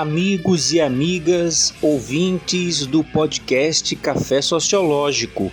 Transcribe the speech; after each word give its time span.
Amigos 0.00 0.72
e 0.72 0.80
amigas 0.80 1.74
ouvintes 1.82 2.86
do 2.86 3.02
podcast 3.02 3.96
Café 3.96 4.40
Sociológico, 4.40 5.50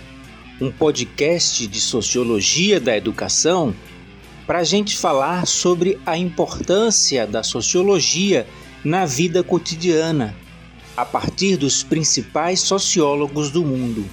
um 0.60 0.70
podcast 0.70 1.66
de 1.66 1.80
sociologia 1.80 2.78
da 2.78 2.96
educação 2.96 3.74
para 4.46 4.60
a 4.60 4.62
gente 4.62 4.96
falar 4.96 5.48
sobre 5.48 5.98
a 6.06 6.16
importância 6.16 7.26
da 7.26 7.42
sociologia 7.42 8.46
na 8.84 9.04
vida 9.04 9.42
cotidiana, 9.42 10.32
a 10.96 11.04
partir 11.04 11.56
dos 11.56 11.82
principais 11.82 12.60
sociólogos 12.60 13.50
do 13.50 13.64
mundo. 13.64 14.06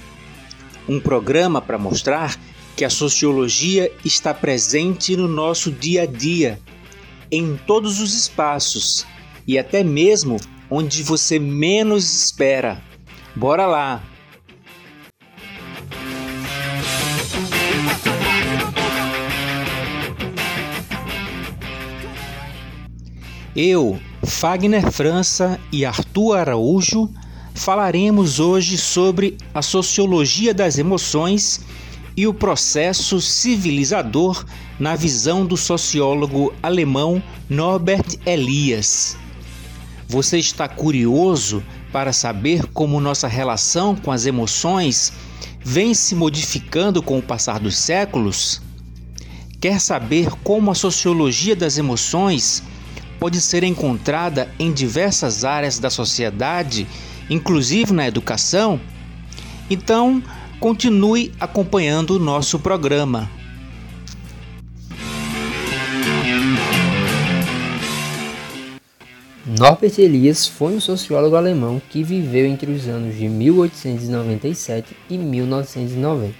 Um 0.88 0.98
programa 0.98 1.62
para 1.62 1.78
mostrar 1.78 2.36
que 2.74 2.84
a 2.84 2.90
sociologia 2.90 3.88
está 4.04 4.34
presente 4.34 5.16
no 5.16 5.28
nosso 5.28 5.70
dia 5.70 6.02
a 6.02 6.06
dia, 6.06 6.58
em 7.30 7.56
todos 7.68 8.00
os 8.00 8.12
espaços 8.14 9.06
e 9.46 9.58
até 9.58 9.84
mesmo 9.84 10.36
onde 10.70 11.02
você 11.02 11.38
menos 11.38 12.24
espera. 12.24 12.82
Bora 13.34 13.66
lá! 13.66 14.02
Eu, 23.56 24.00
Fagner 24.24 24.90
França 24.90 25.60
e 25.70 25.84
Arthur 25.84 26.38
Araújo 26.38 27.08
falaremos 27.54 28.40
hoje 28.40 28.76
sobre 28.76 29.38
a 29.54 29.62
sociologia 29.62 30.52
das 30.52 30.76
emoções 30.76 31.60
e 32.16 32.26
o 32.26 32.34
processo 32.34 33.20
civilizador 33.20 34.44
na 34.78 34.96
visão 34.96 35.46
do 35.46 35.56
sociólogo 35.56 36.52
alemão 36.62 37.22
Norbert 37.48 38.18
Elias. 38.26 39.16
Você 40.08 40.38
está 40.38 40.68
curioso 40.68 41.62
para 41.92 42.12
saber 42.12 42.66
como 42.66 43.00
nossa 43.00 43.26
relação 43.26 43.96
com 43.96 44.12
as 44.12 44.26
emoções 44.26 45.12
vem 45.60 45.94
se 45.94 46.14
modificando 46.14 47.02
com 47.02 47.18
o 47.18 47.22
passar 47.22 47.58
dos 47.58 47.76
séculos? 47.76 48.60
Quer 49.60 49.80
saber 49.80 50.30
como 50.42 50.70
a 50.70 50.74
sociologia 50.74 51.56
das 51.56 51.78
emoções 51.78 52.62
pode 53.18 53.40
ser 53.40 53.64
encontrada 53.64 54.48
em 54.58 54.70
diversas 54.70 55.42
áreas 55.42 55.78
da 55.78 55.88
sociedade, 55.88 56.86
inclusive 57.30 57.92
na 57.92 58.06
educação? 58.06 58.78
Então, 59.70 60.22
continue 60.60 61.32
acompanhando 61.40 62.16
o 62.16 62.18
nosso 62.18 62.58
programa. 62.58 63.30
Norbert 69.56 70.00
Elias 70.00 70.48
foi 70.48 70.74
um 70.74 70.80
sociólogo 70.80 71.36
alemão 71.36 71.80
que 71.88 72.02
viveu 72.02 72.44
entre 72.44 72.72
os 72.72 72.88
anos 72.88 73.16
de 73.16 73.28
1897 73.28 74.96
e 75.08 75.16
1990. 75.16 76.34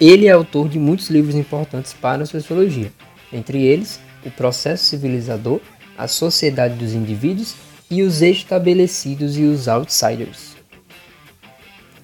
Ele 0.00 0.26
é 0.26 0.30
autor 0.30 0.70
de 0.70 0.78
muitos 0.78 1.10
livros 1.10 1.34
importantes 1.34 1.92
para 1.92 2.22
a 2.22 2.26
sociologia, 2.26 2.90
entre 3.30 3.62
eles 3.62 4.00
O 4.24 4.30
Processo 4.30 4.86
Civilizador, 4.86 5.60
A 5.98 6.08
Sociedade 6.08 6.76
dos 6.76 6.94
Indivíduos 6.94 7.56
e 7.90 8.02
Os 8.02 8.22
Estabelecidos 8.22 9.36
e 9.36 9.42
os 9.42 9.68
Outsiders. 9.68 10.56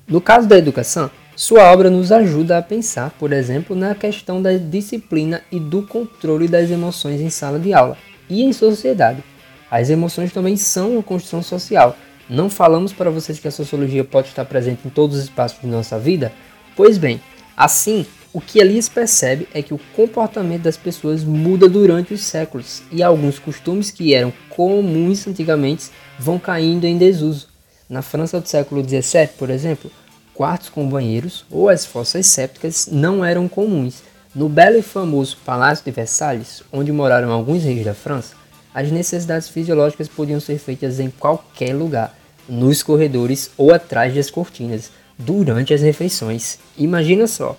No 0.07 0.21
caso 0.21 0.47
da 0.47 0.59
educação, 0.59 1.11
sua 1.35 1.73
obra 1.73 1.89
nos 1.89 2.13
ajuda 2.13 2.59
a 2.59 2.63
pensar, 2.63 3.09
por 3.19 3.33
exemplo, 3.33 3.75
na 3.75 3.95
questão 3.95 4.43
da 4.43 4.53
disciplina 4.53 5.41
e 5.51 5.59
do 5.59 5.83
controle 5.83 6.47
das 6.47 6.71
emoções 6.71 7.23
em 7.23 7.31
sala 7.31 7.59
de 7.59 7.73
aula 7.73 7.97
e 8.29 8.43
em 8.43 8.53
sociedade 8.53 9.25
as 9.71 9.89
emoções 9.89 10.33
também 10.33 10.57
são 10.57 10.93
uma 10.93 11.03
construção 11.03 11.43
social. 11.43 11.97
Não 12.29 12.51
falamos 12.51 12.93
para 12.93 13.11
vocês 13.11 13.39
que 13.39 13.49
a 13.49 13.53
sociologia 13.53 14.05
pode 14.05 14.29
estar 14.29 14.45
presente 14.45 14.87
em 14.87 14.91
todos 14.91 15.17
os 15.17 15.25
espaços 15.25 15.61
de 15.61 15.67
nossa 15.67 15.99
vida? 15.99 16.33
Pois 16.77 16.99
bem, 16.99 17.21
assim, 17.57 18.07
o 18.33 18.41
que 18.41 18.61
Elias 18.61 18.89
percebe 18.89 19.49
é 19.53 19.61
que 19.63 19.75
o 19.75 19.81
comportamento 19.97 20.63
das 20.63 20.77
pessoas 20.77 21.25
muda 21.25 21.69
durante 21.69 22.15
os 22.15 22.21
séculos 22.21 22.83
e 22.93 23.03
alguns 23.03 23.39
costumes 23.39 23.91
que 23.91 24.15
eram 24.15 24.33
comuns 24.49 25.27
antigamente 25.27 25.91
vão 26.19 26.39
caindo 26.39 26.85
em 26.85 26.97
desuso. 26.97 27.49
Na 27.89 28.03
França 28.03 28.41
do 28.41 28.49
século 28.49 28.85
XVII, 28.85 29.31
por 29.37 29.51
exemplo, 29.51 29.91
quartos 30.33 30.69
com 30.69 30.89
banheiros 30.89 31.45
ou 31.51 31.69
as 31.69 31.85
fossas 31.85 32.27
sépticas 32.27 32.89
não 32.91 33.25
eram 33.25 33.49
comuns. 33.49 34.03
No 34.33 34.49
belo 34.49 34.79
e 34.79 34.83
famoso 34.83 35.37
Palácio 35.45 35.85
de 35.85 35.91
Versalhes, 35.91 36.63
onde 36.73 36.93
moraram 36.93 37.33
alguns 37.33 37.65
reis 37.65 37.85
da 37.85 37.95
França, 37.95 38.37
as 38.75 38.91
necessidades 38.91 39.49
fisiológicas 39.49 40.09
podiam 40.09 40.41
ser 40.41 40.59
feitas 40.59 41.01
em 41.01 41.11
qualquer 41.11 41.75
lugar, 41.75 42.17
nos 42.49 42.83
corredores 42.83 43.51
ou 43.57 43.73
atrás 43.73 44.15
das 44.15 44.31
cortinas, 44.31 44.91
durante 45.19 45.75
as 45.75 45.83
refeições. 45.83 46.59
Imagina 46.77 47.27
só, 47.27 47.57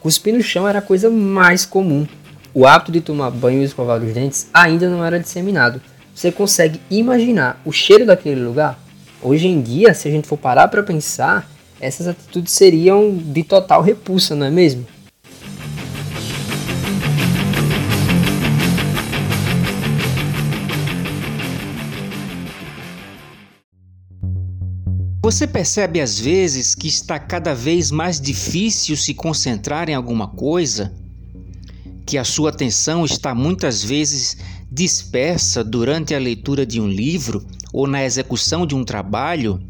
cuspir 0.00 0.34
no 0.34 0.42
chão 0.42 0.68
era 0.68 0.80
a 0.80 0.82
coisa 0.82 1.08
mais 1.10 1.64
comum. 1.64 2.06
O 2.52 2.66
hábito 2.66 2.92
de 2.92 3.00
tomar 3.00 3.30
banho 3.30 3.62
e 3.62 3.64
escovar 3.64 4.02
os 4.02 4.12
dentes 4.12 4.48
ainda 4.52 4.88
não 4.88 5.04
era 5.04 5.20
disseminado. 5.20 5.80
Você 6.14 6.32
consegue 6.32 6.80
imaginar 6.90 7.60
o 7.64 7.72
cheiro 7.72 8.04
daquele 8.04 8.40
lugar? 8.40 8.78
Hoje 9.22 9.46
em 9.46 9.60
dia, 9.60 9.94
se 9.94 10.08
a 10.08 10.10
gente 10.10 10.26
for 10.26 10.36
parar 10.36 10.68
para 10.68 10.82
pensar, 10.82 11.48
essas 11.80 12.08
atitudes 12.08 12.52
seriam 12.52 13.16
de 13.16 13.42
total 13.44 13.82
repulsa, 13.82 14.34
não 14.34 14.46
é 14.46 14.50
mesmo? 14.50 14.86
Você 25.30 25.46
percebe 25.46 26.00
às 26.00 26.18
vezes 26.18 26.74
que 26.74 26.88
está 26.88 27.16
cada 27.16 27.54
vez 27.54 27.92
mais 27.92 28.20
difícil 28.20 28.96
se 28.96 29.14
concentrar 29.14 29.88
em 29.88 29.94
alguma 29.94 30.26
coisa? 30.26 30.92
Que 32.04 32.18
a 32.18 32.24
sua 32.24 32.50
atenção 32.50 33.04
está 33.04 33.32
muitas 33.32 33.80
vezes 33.80 34.38
dispersa 34.68 35.62
durante 35.62 36.16
a 36.16 36.18
leitura 36.18 36.66
de 36.66 36.80
um 36.80 36.88
livro 36.88 37.46
ou 37.72 37.86
na 37.86 38.04
execução 38.04 38.66
de 38.66 38.74
um 38.74 38.82
trabalho? 38.82 39.62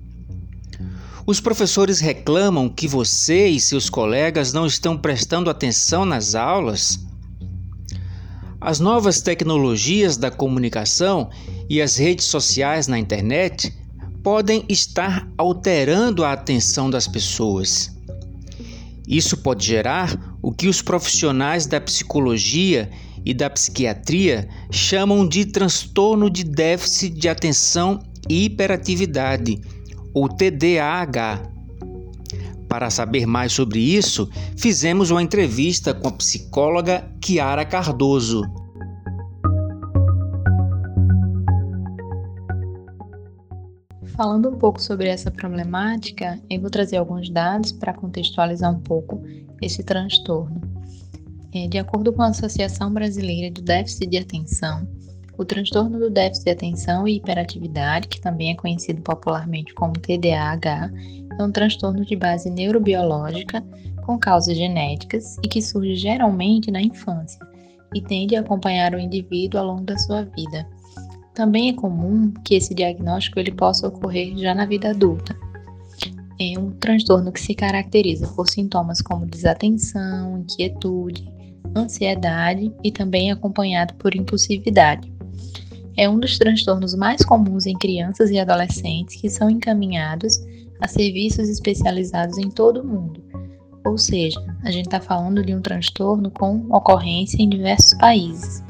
Os 1.26 1.40
professores 1.40 2.00
reclamam 2.00 2.66
que 2.66 2.88
você 2.88 3.48
e 3.48 3.60
seus 3.60 3.90
colegas 3.90 4.54
não 4.54 4.64
estão 4.64 4.96
prestando 4.96 5.50
atenção 5.50 6.06
nas 6.06 6.34
aulas? 6.34 7.00
As 8.58 8.80
novas 8.80 9.20
tecnologias 9.20 10.16
da 10.16 10.30
comunicação 10.30 11.28
e 11.68 11.82
as 11.82 11.96
redes 11.96 12.24
sociais 12.24 12.86
na 12.86 12.98
internet 12.98 13.78
podem 14.22 14.64
estar 14.68 15.28
alterando 15.36 16.24
a 16.24 16.32
atenção 16.32 16.90
das 16.90 17.06
pessoas. 17.06 17.90
Isso 19.06 19.36
pode 19.36 19.66
gerar 19.66 20.36
o 20.42 20.52
que 20.52 20.68
os 20.68 20.80
profissionais 20.80 21.66
da 21.66 21.80
psicologia 21.80 22.90
e 23.24 23.34
da 23.34 23.50
psiquiatria 23.50 24.48
chamam 24.70 25.26
de 25.26 25.44
transtorno 25.44 26.30
de 26.30 26.44
déficit 26.44 27.10
de 27.10 27.28
atenção 27.28 28.00
e 28.28 28.44
hiperatividade, 28.44 29.60
ou 30.14 30.28
TDAH. 30.28 31.42
Para 32.68 32.88
saber 32.88 33.26
mais 33.26 33.52
sobre 33.52 33.80
isso, 33.80 34.28
fizemos 34.56 35.10
uma 35.10 35.22
entrevista 35.22 35.92
com 35.92 36.08
a 36.08 36.12
psicóloga 36.12 37.04
Kiara 37.20 37.64
Cardoso. 37.64 38.44
Falando 44.20 44.50
um 44.50 44.58
pouco 44.58 44.78
sobre 44.82 45.08
essa 45.08 45.30
problemática, 45.30 46.38
eu 46.50 46.60
vou 46.60 46.68
trazer 46.68 46.98
alguns 46.98 47.30
dados 47.30 47.72
para 47.72 47.94
contextualizar 47.94 48.70
um 48.70 48.78
pouco 48.78 49.22
esse 49.62 49.82
transtorno. 49.82 50.60
É, 51.54 51.66
de 51.66 51.78
acordo 51.78 52.12
com 52.12 52.20
a 52.20 52.26
Associação 52.26 52.92
Brasileira 52.92 53.50
do 53.50 53.62
Déficit 53.62 54.10
de 54.10 54.18
Atenção, 54.18 54.86
o 55.38 55.44
transtorno 55.46 55.98
do 55.98 56.10
déficit 56.10 56.44
de 56.44 56.50
atenção 56.50 57.08
e 57.08 57.16
hiperatividade, 57.16 58.08
que 58.08 58.20
também 58.20 58.50
é 58.50 58.54
conhecido 58.54 59.00
popularmente 59.00 59.72
como 59.72 59.94
TDAH, 59.94 60.90
é 61.38 61.42
um 61.42 61.50
transtorno 61.50 62.04
de 62.04 62.14
base 62.14 62.50
neurobiológica 62.50 63.64
com 64.04 64.18
causas 64.18 64.54
genéticas 64.54 65.38
e 65.42 65.48
que 65.48 65.62
surge 65.62 65.96
geralmente 65.96 66.70
na 66.70 66.82
infância 66.82 67.40
e 67.94 68.02
tende 68.02 68.36
a 68.36 68.40
acompanhar 68.40 68.94
o 68.94 68.98
indivíduo 68.98 69.60
ao 69.60 69.66
longo 69.68 69.84
da 69.84 69.96
sua 69.96 70.24
vida. 70.24 70.66
Também 71.40 71.70
é 71.70 71.72
comum 71.72 72.30
que 72.44 72.54
esse 72.54 72.74
diagnóstico 72.74 73.40
ele 73.40 73.50
possa 73.50 73.88
ocorrer 73.88 74.36
já 74.36 74.54
na 74.54 74.66
vida 74.66 74.90
adulta. 74.90 75.34
É 76.38 76.58
um 76.58 76.70
transtorno 76.72 77.32
que 77.32 77.40
se 77.40 77.54
caracteriza 77.54 78.28
por 78.28 78.46
sintomas 78.46 79.00
como 79.00 79.24
desatenção, 79.24 80.40
inquietude, 80.40 81.26
ansiedade 81.74 82.70
e 82.84 82.92
também 82.92 83.32
acompanhado 83.32 83.94
por 83.94 84.14
impulsividade. 84.14 85.10
É 85.96 86.06
um 86.10 86.20
dos 86.20 86.36
transtornos 86.36 86.94
mais 86.94 87.24
comuns 87.24 87.64
em 87.64 87.78
crianças 87.78 88.28
e 88.28 88.38
adolescentes 88.38 89.18
que 89.18 89.30
são 89.30 89.48
encaminhados 89.48 90.38
a 90.78 90.86
serviços 90.86 91.48
especializados 91.48 92.36
em 92.36 92.50
todo 92.50 92.82
o 92.82 92.86
mundo. 92.86 93.24
Ou 93.86 93.96
seja, 93.96 94.44
a 94.62 94.70
gente 94.70 94.88
está 94.88 95.00
falando 95.00 95.42
de 95.42 95.54
um 95.54 95.62
transtorno 95.62 96.30
com 96.30 96.66
ocorrência 96.68 97.42
em 97.42 97.48
diversos 97.48 97.94
países. 97.94 98.62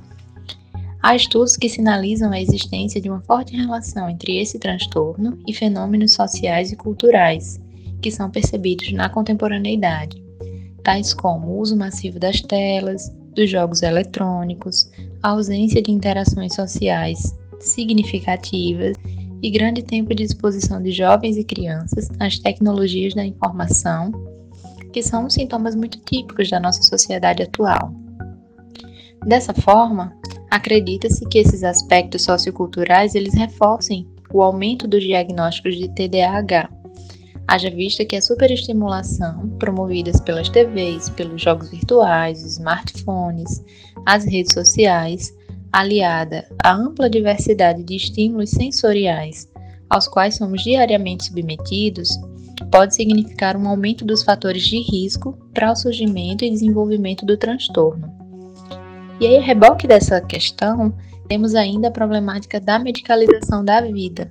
Há 1.02 1.17
estudos 1.17 1.56
que 1.56 1.69
sinalizam 1.69 2.31
a 2.31 2.41
existência 2.41 3.00
de 3.00 3.08
uma 3.08 3.23
forte 3.23 3.56
relação 3.56 4.08
entre 4.08 4.37
esse 4.37 4.58
transtorno 4.58 5.38
e 5.47 5.55
fenômenos 5.55 6.12
sociais 6.12 6.73
e 6.73 6.76
culturais 6.76 7.58
que 8.02 8.11
são 8.11 8.31
percebidos 8.31 8.93
na 8.93 9.08
contemporaneidade, 9.08 10.23
tais 10.82 11.14
como 11.14 11.49
o 11.49 11.58
uso 11.58 11.76
massivo 11.76 12.19
das 12.19 12.41
telas, 12.41 13.11
dos 13.35 13.49
jogos 13.49 13.82
eletrônicos, 13.82 14.91
a 15.23 15.31
ausência 15.31 15.82
de 15.82 15.91
interações 15.91 16.55
sociais 16.55 17.35
significativas 17.61 18.97
e 19.43 19.50
grande 19.50 19.82
tempo 19.82 20.14
de 20.14 20.23
exposição 20.23 20.82
de 20.82 20.93
jovens 20.93 21.37
e 21.37 21.44
crianças 21.44 22.08
às 22.19 22.38
tecnologias 22.38 23.14
da 23.14 23.25
informação, 23.25 24.12
que 24.93 25.02
são 25.02 25.31
sintomas 25.31 25.75
muito 25.75 25.99
típicos 26.00 26.50
da 26.50 26.61
nossa 26.61 26.82
sociedade 26.82 27.43
atual. 27.43 27.94
Dessa 29.26 29.52
forma, 29.52 30.14
acredita-se 30.50 31.25
que 31.26 31.38
esses 31.38 31.62
aspectos 31.62 32.23
socioculturais 32.23 33.14
eles 33.14 33.35
reforcem 33.35 34.06
o 34.32 34.43
aumento 34.43 34.87
dos 34.88 35.02
diagnósticos 35.02 35.76
de 35.76 35.88
TDAH, 35.88 36.70
haja 37.47 37.70
vista 37.70 38.05
que 38.05 38.17
a 38.17 38.23
superestimulação, 38.23 39.49
promovidas 39.58 40.20
pelas 40.20 40.49
TVs, 40.49 41.11
pelos 41.11 41.43
jogos 41.43 41.70
virtuais, 41.70 42.44
smartphones, 42.44 43.62
as 44.06 44.25
redes 44.25 44.52
sociais, 44.52 45.35
aliada 45.73 46.49
à 46.62 46.73
ampla 46.73 47.08
diversidade 47.08 47.82
de 47.82 47.97
estímulos 47.97 48.50
sensoriais 48.50 49.49
aos 49.88 50.06
quais 50.06 50.37
somos 50.37 50.62
diariamente 50.62 51.25
submetidos, 51.25 52.11
pode 52.70 52.94
significar 52.94 53.56
um 53.56 53.69
aumento 53.69 54.05
dos 54.05 54.23
fatores 54.23 54.62
de 54.62 54.81
risco 54.81 55.37
para 55.52 55.73
o 55.73 55.76
surgimento 55.76 56.44
e 56.44 56.50
desenvolvimento 56.50 57.26
do 57.26 57.37
transtorno. 57.37 58.19
E 59.20 59.26
aí, 59.26 59.37
a 59.37 59.43
reboque 59.43 59.87
dessa 59.87 60.20
questão, 60.20 60.94
temos 61.28 61.55
ainda 61.55 61.88
a 61.88 61.93
problemática 61.93 62.58
da 62.58 62.78
medicalização 62.78 63.64
da 63.64 63.81
vida, 63.82 64.26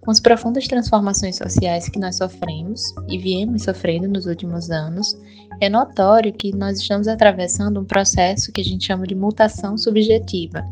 com 0.00 0.10
as 0.10 0.18
profundas 0.18 0.66
transformações 0.66 1.36
sociais 1.36 1.88
que 1.88 1.98
nós 1.98 2.16
sofremos 2.16 2.82
e 3.08 3.18
viemos 3.18 3.62
sofrendo 3.62 4.08
nos 4.08 4.26
últimos 4.26 4.70
anos, 4.70 5.16
é 5.60 5.68
notório 5.68 6.32
que 6.32 6.54
nós 6.56 6.80
estamos 6.80 7.06
atravessando 7.06 7.80
um 7.80 7.84
processo 7.84 8.50
que 8.50 8.60
a 8.60 8.64
gente 8.64 8.86
chama 8.86 9.06
de 9.06 9.14
mutação 9.14 9.76
subjetiva, 9.76 10.64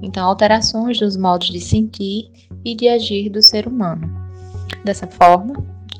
então 0.00 0.24
alterações 0.26 0.98
dos 0.98 1.16
modos 1.16 1.48
de 1.48 1.60
sentir 1.60 2.30
e 2.64 2.74
de 2.74 2.88
agir 2.88 3.28
do 3.28 3.42
ser 3.42 3.66
humano. 3.66 4.08
Dessa 4.84 5.06
forma, 5.06 5.54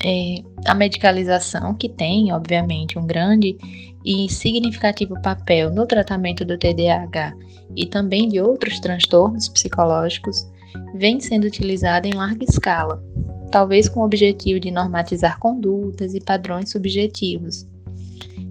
é, 0.05 0.43
a 0.67 0.75
medicalização, 0.75 1.75
que 1.75 1.89
tem, 1.89 2.33
obviamente, 2.33 2.99
um 2.99 3.07
grande 3.07 3.57
e 4.05 4.29
significativo 4.31 5.21
papel 5.21 5.71
no 5.71 5.87
tratamento 5.87 6.45
do 6.45 6.57
TDAH 6.57 7.35
e 7.75 7.87
também 7.87 8.29
de 8.29 8.41
outros 8.41 8.79
transtornos 8.79 9.49
psicológicos, 9.49 10.47
vem 10.95 11.19
sendo 11.21 11.47
utilizada 11.47 12.07
em 12.07 12.15
larga 12.15 12.45
escala, 12.45 13.03
talvez 13.51 13.89
com 13.89 14.01
o 14.01 14.05
objetivo 14.05 14.61
de 14.61 14.71
normatizar 14.71 15.39
condutas 15.39 16.15
e 16.15 16.21
padrões 16.21 16.71
subjetivos. 16.71 17.67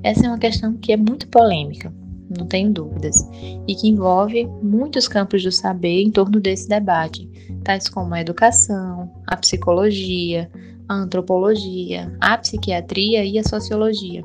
Essa 0.03 0.25
é 0.25 0.29
uma 0.29 0.37
questão 0.37 0.73
que 0.77 0.91
é 0.91 0.97
muito 0.97 1.27
polêmica, 1.29 1.93
não 2.37 2.45
tenho 2.45 2.71
dúvidas, 2.71 3.27
e 3.67 3.75
que 3.75 3.87
envolve 3.87 4.45
muitos 4.61 5.07
campos 5.07 5.43
do 5.43 5.51
saber 5.51 6.01
em 6.01 6.11
torno 6.11 6.39
desse 6.39 6.67
debate, 6.67 7.29
tais 7.63 7.87
como 7.87 8.13
a 8.13 8.21
educação, 8.21 9.11
a 9.27 9.37
psicologia, 9.37 10.49
a 10.87 10.93
antropologia, 10.93 12.15
a 12.21 12.37
psiquiatria 12.37 13.23
e 13.23 13.37
a 13.39 13.43
sociologia. 13.43 14.23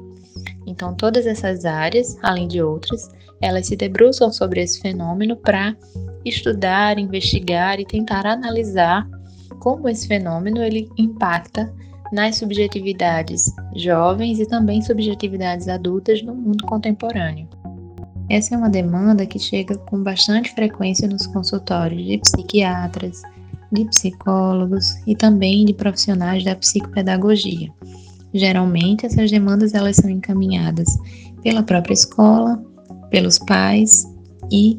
Então, 0.66 0.94
todas 0.94 1.26
essas 1.26 1.64
áreas, 1.64 2.16
além 2.22 2.46
de 2.46 2.62
outras, 2.62 3.10
elas 3.40 3.66
se 3.66 3.76
debruçam 3.76 4.30
sobre 4.32 4.62
esse 4.62 4.80
fenômeno 4.80 5.36
para 5.36 5.76
estudar, 6.24 6.98
investigar 6.98 7.80
e 7.80 7.86
tentar 7.86 8.26
analisar 8.26 9.08
como 9.58 9.88
esse 9.88 10.06
fenômeno 10.06 10.62
ele 10.62 10.88
impacta 10.96 11.72
nas 12.12 12.36
subjetividades 12.36 13.54
jovens 13.74 14.38
e 14.38 14.46
também 14.46 14.82
subjetividades 14.82 15.68
adultas 15.68 16.22
no 16.22 16.34
mundo 16.34 16.64
contemporâneo. 16.66 17.48
Essa 18.28 18.54
é 18.54 18.58
uma 18.58 18.70
demanda 18.70 19.26
que 19.26 19.38
chega 19.38 19.76
com 19.76 20.02
bastante 20.02 20.52
frequência 20.54 21.08
nos 21.08 21.26
consultórios 21.26 22.04
de 22.04 22.18
psiquiatras, 22.18 23.22
de 23.72 23.84
psicólogos 23.86 24.94
e 25.06 25.14
também 25.14 25.64
de 25.64 25.74
profissionais 25.74 26.44
da 26.44 26.54
psicopedagogia. 26.54 27.70
Geralmente 28.32 29.06
essas 29.06 29.30
demandas 29.30 29.74
elas 29.74 29.96
são 29.96 30.08
encaminhadas 30.08 30.88
pela 31.42 31.62
própria 31.62 31.94
escola, 31.94 32.62
pelos 33.10 33.38
pais 33.38 34.04
e 34.50 34.78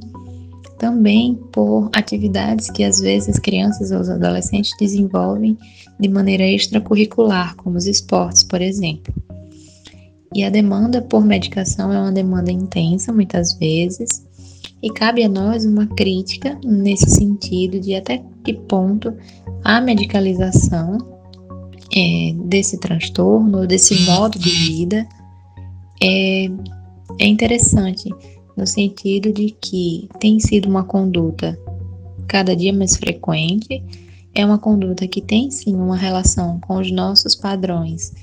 também 0.77 1.35
por 1.51 1.89
atividades 1.93 2.71
que 2.71 2.83
às 2.83 2.99
vezes 2.99 3.29
as 3.29 3.39
crianças 3.39 3.91
ou 3.91 3.99
os 3.99 4.09
adolescentes 4.09 4.71
desenvolvem 4.79 5.57
de 5.99 6.07
maneira 6.09 6.43
extracurricular, 6.43 7.55
como 7.57 7.77
os 7.77 7.85
esportes, 7.85 8.43
por 8.43 8.61
exemplo. 8.61 9.13
E 10.33 10.43
a 10.43 10.49
demanda 10.49 11.01
por 11.01 11.23
medicação 11.23 11.93
é 11.93 11.99
uma 11.99 12.11
demanda 12.11 12.51
intensa, 12.51 13.13
muitas 13.13 13.53
vezes, 13.59 14.25
e 14.81 14.89
cabe 14.91 15.23
a 15.23 15.29
nós 15.29 15.65
uma 15.65 15.85
crítica 15.87 16.59
nesse 16.63 17.09
sentido 17.09 17.79
de 17.79 17.95
até 17.95 18.23
que 18.43 18.53
ponto 18.53 19.13
a 19.63 19.79
medicalização 19.79 20.97
é, 21.95 22.33
desse 22.45 22.79
transtorno, 22.79 23.67
desse 23.67 24.01
modo 24.05 24.39
de 24.39 24.49
vida, 24.49 25.07
é, 26.01 26.45
é 27.19 27.25
interessante 27.27 28.09
no 28.57 28.65
sentido 28.65 29.31
de 29.31 29.51
que 29.61 30.09
tem 30.19 30.39
sido 30.39 30.69
uma 30.69 30.83
conduta 30.83 31.57
cada 32.27 32.55
dia 32.55 32.73
mais 32.73 32.95
frequente, 32.95 33.83
é 34.33 34.45
uma 34.45 34.57
conduta 34.57 35.07
que 35.07 35.21
tem 35.21 35.51
sim 35.51 35.75
uma 35.75 35.97
relação 35.97 36.59
com 36.61 36.77
os 36.77 36.91
nossos 36.91 37.35
padrões 37.35 38.13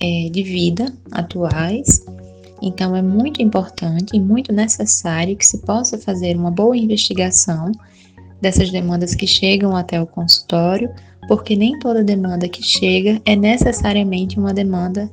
é, 0.00 0.28
de 0.30 0.42
vida 0.42 0.92
atuais. 1.10 2.04
Então 2.62 2.96
é 2.96 3.02
muito 3.02 3.42
importante 3.42 4.16
e 4.16 4.20
muito 4.20 4.52
necessário 4.52 5.36
que 5.36 5.46
se 5.46 5.58
possa 5.58 5.98
fazer 5.98 6.36
uma 6.36 6.50
boa 6.50 6.76
investigação 6.76 7.72
dessas 8.40 8.70
demandas 8.70 9.14
que 9.14 9.26
chegam 9.26 9.76
até 9.76 10.00
o 10.00 10.06
consultório, 10.06 10.90
porque 11.28 11.56
nem 11.56 11.78
toda 11.78 12.04
demanda 12.04 12.48
que 12.48 12.62
chega 12.62 13.20
é 13.24 13.34
necessariamente 13.36 14.38
uma 14.38 14.54
demanda 14.54 15.10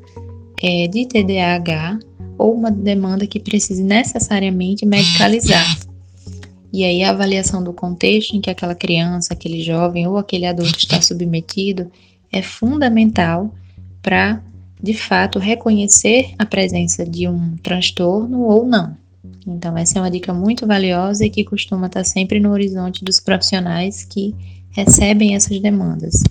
é, 0.62 0.88
de 0.88 1.06
TDAH 1.06 2.00
ou 2.38 2.54
uma 2.54 2.72
demanda 2.72 3.28
que 3.28 3.40
precise 3.40 3.84
necessariamente 3.84 4.86
medicalizar. 4.86 5.78
E 6.72 6.84
aí 6.84 7.04
a 7.04 7.12
avaliação 7.12 7.64
do 7.64 7.72
contexto 7.72 8.36
em 8.36 8.42
que 8.42 8.50
aquela 8.50 8.74
criança, 8.74 9.34
aquele 9.34 9.62
jovem 9.62 10.08
ou 10.08 10.18
aquele 10.18 10.46
adulto 10.48 10.80
está 10.80 11.00
submetido 11.00 11.92
é 12.32 12.42
fundamental 12.42 13.54
para, 14.02 14.44
de 14.84 14.94
fato, 14.94 15.40
reconhecer 15.40 16.34
a 16.38 16.46
presença 16.46 17.06
de 17.06 17.26
um 17.26 17.56
transtorno 17.64 18.42
ou 18.42 18.66
não. 18.66 18.98
Então, 19.48 19.78
essa 19.78 19.98
é 19.98 20.02
uma 20.02 20.12
dica 20.12 20.34
muito 20.34 20.68
valiosa 20.68 21.26
e 21.26 21.30
que 21.30 21.46
costuma 21.46 21.88
estar 21.88 22.04
sempre 22.04 22.38
no 22.38 22.52
horizonte 22.52 23.02
dos 23.02 23.18
profissionais 23.22 24.04
que 24.04 24.36
recebem 24.72 25.36
essas 25.36 25.58
demandas. 25.62 26.22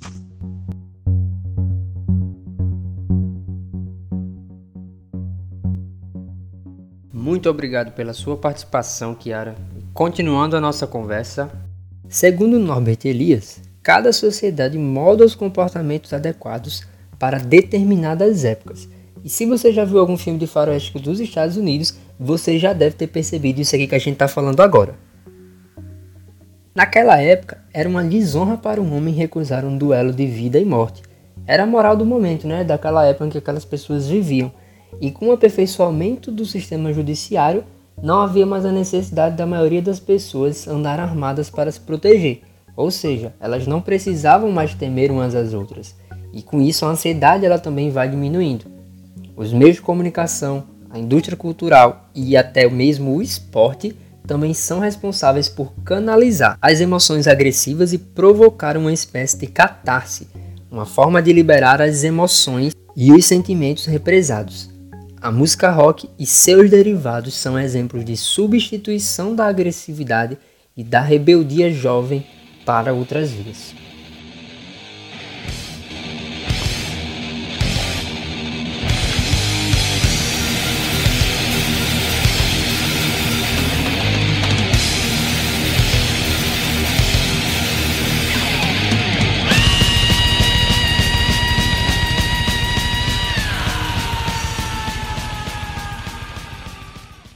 Muito 7.11 7.49
obrigado 7.49 7.93
pela 7.93 8.13
sua 8.13 8.37
participação, 8.37 9.15
Kiara. 9.15 9.57
Continuando 9.95 10.57
a 10.57 10.61
nossa 10.61 10.87
conversa, 10.87 11.51
segundo 12.07 12.59
Norbert 12.59 12.99
Elias, 13.07 13.63
cada 13.83 14.13
sociedade 14.13 14.77
molda 14.77 15.25
os 15.25 15.35
comportamentos 15.35 16.13
adequados 16.13 16.92
para 17.23 17.39
determinadas 17.39 18.45
épocas. 18.45 18.89
E 19.25 19.31
se 19.31 19.47
você 19.47 19.73
já 19.73 19.85
viu 19.85 20.01
algum 20.01 20.17
filme 20.17 20.41
de 20.41 20.47
faroeste 20.49 20.99
dos 20.99 21.21
Estados 21.21 21.57
Unidos, 21.57 21.97
você 22.19 22.59
já 22.59 22.73
deve 22.73 22.97
ter 22.97 23.07
percebido 23.07 23.61
isso 23.61 23.77
aqui 23.77 23.87
que 23.87 23.95
a 23.95 23.99
gente 24.01 24.15
está 24.15 24.27
falando 24.27 24.59
agora. 24.59 24.97
Naquela 26.75 27.23
época, 27.23 27.63
era 27.73 27.89
uma 27.89 28.03
desonra 28.03 28.57
para 28.57 28.81
um 28.81 28.97
homem 28.97 29.15
recusar 29.15 29.65
um 29.65 29.79
duelo 29.79 30.13
de 30.13 30.27
vida 30.27 30.59
e 30.59 30.65
morte. 30.65 31.01
Era 31.47 31.63
a 31.63 31.67
moral 31.67 31.97
do 31.97 32.05
momento, 32.05 32.49
né? 32.49 32.65
Daquela 32.65 33.07
época 33.07 33.27
em 33.27 33.31
que 33.31 33.39
aquelas 33.39 33.65
pessoas 33.65 34.09
viviam 34.09 34.51
e 35.01 35.13
com 35.13 35.29
o 35.29 35.33
aperfeiçoamento 35.33 36.33
do 36.33 36.45
sistema 36.45 36.93
judiciário, 36.93 37.63
não 38.03 38.21
havia 38.21 38.45
mais 38.45 38.67
a 38.67 38.73
necessidade 38.73 39.37
da 39.37 39.47
maioria 39.47 39.81
das 39.81 40.01
pessoas 40.01 40.67
andar 40.67 40.99
armadas 40.99 41.49
para 41.49 41.71
se 41.71 41.79
proteger, 41.79 42.43
ou 42.75 42.91
seja, 42.91 43.33
elas 43.39 43.65
não 43.65 43.81
precisavam 43.81 44.51
mais 44.51 44.75
temer 44.75 45.13
umas 45.13 45.37
às 45.37 45.55
outras, 45.55 45.95
e 46.33 46.43
com 46.43 46.61
isso 46.61 46.85
a 46.87 46.91
ansiedade 46.91 47.45
ela 47.45 47.59
também 47.59 47.91
vai 47.91 48.09
diminuindo. 48.09 48.65
Os 49.37 49.53
meios 49.53 49.77
de 49.77 49.83
comunicação, 49.83 50.65
a 50.91 50.99
indústria 50.99 51.37
cultural 51.37 52.09
e 52.15 52.37
até 52.37 52.69
mesmo 52.69 53.17
o 53.17 53.23
esporte 53.23 53.97
também 54.27 54.55
são 54.55 54.79
responsáveis 54.79 55.49
por 55.49 55.73
canalizar 55.85 56.57
as 56.61 56.81
emoções 56.81 57.27
agressivas 57.27 57.93
e 57.93 57.99
provocar 57.99 58.77
uma 58.77 58.93
espécie 58.93 59.37
de 59.39 59.47
catarse, 59.47 60.29
uma 60.71 60.87
forma 60.87 61.21
de 61.21 61.33
liberar 61.33 61.83
as 61.83 62.05
emoções 62.05 62.73
e 62.97 63.13
os 63.13 63.27
sentimentos 63.27 63.87
represados. 63.87 64.71
A 65.21 65.31
música 65.31 65.71
rock 65.71 66.09
e 66.19 66.27
seus 66.27 66.71
derivados 66.71 67.35
são 67.35 67.59
exemplos 67.59 68.05
de 68.05 68.17
substituição 68.17 69.35
da 69.35 69.47
agressividade 69.47 70.37
e 70.77 70.83
da 70.83 71.01
rebeldia 71.01 71.73
jovem 71.73 72.27
para 72.65 72.93
outras 72.93 73.31
vias. 73.31 73.82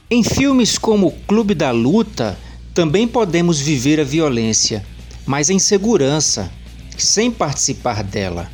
Em 0.09 0.23
filmes 0.23 0.77
como 0.77 1.11
Clube 1.27 1.53
da 1.53 1.69
Luta, 1.71 2.39
também 2.73 3.05
podemos 3.05 3.59
viver 3.59 3.99
a 3.99 4.05
violência, 4.05 4.85
mas 5.25 5.49
em 5.49 5.59
segurança, 5.59 6.49
sem 6.97 7.29
participar 7.29 8.05
dela. 8.05 8.49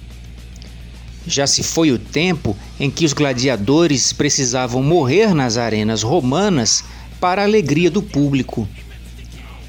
Já 1.28 1.46
se 1.46 1.62
foi 1.62 1.92
o 1.92 2.00
tempo 2.00 2.58
em 2.80 2.90
que 2.90 3.06
os 3.06 3.14
gladiadores 3.14 4.12
precisavam 4.12 4.82
morrer 4.82 5.36
nas 5.36 5.56
arenas 5.56 6.02
romanas 6.02 6.84
para 7.20 7.44
a 7.44 7.46
alegria 7.46 7.92
do 7.92 8.02
público. 8.02 8.68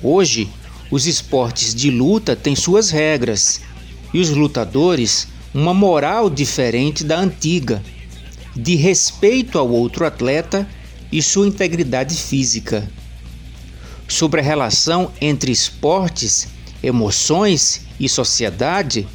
Hoje, 0.03 0.49
os 0.91 1.07
esportes 1.07 1.75
de 1.75 1.91
luta 1.91 2.35
têm 2.35 2.57
suas 2.57 2.89
regras 2.89 3.61
e 4.15 4.21
os 4.21 4.31
lutadores 4.31 5.29
uma 5.53 5.75
moral 5.75 6.31
diferente 6.31 7.05
da 7.05 7.19
antiga, 7.19 7.83
de 8.57 8.75
respeito 8.75 9.59
ao 9.59 9.69
outro 9.69 10.07
atleta 10.07 10.67
e 11.11 11.23
sua 11.23 11.47
integridade 11.47 12.15
física. 12.15 12.89
Sobre 14.09 14.41
a 14.41 14.45
relação 14.45 15.11
entre 15.21 15.51
esportes, 15.51 16.49
emoções 16.83 17.87
e 17.99 18.09
sociedade, 18.09 19.07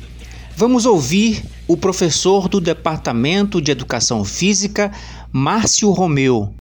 vamos 0.56 0.86
ouvir 0.86 1.44
o 1.68 1.78
professor 1.78 2.48
do 2.48 2.60
Departamento 2.60 3.62
de 3.62 3.72
Educação 3.72 4.26
Física, 4.26 4.92
Márcio 5.32 5.92
Romeu. 5.92 6.54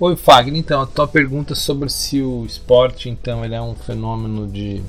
Oi 0.00 0.16
Fagner, 0.16 0.58
então 0.58 0.82
a 0.82 0.86
tua 0.86 1.06
pergunta 1.06 1.54
sobre 1.54 1.88
se 1.88 2.20
o 2.20 2.44
esporte 2.44 3.08
então 3.08 3.44
ele 3.44 3.54
é 3.54 3.62
um 3.62 3.74
fenômeno 3.74 4.46
de 4.46 4.82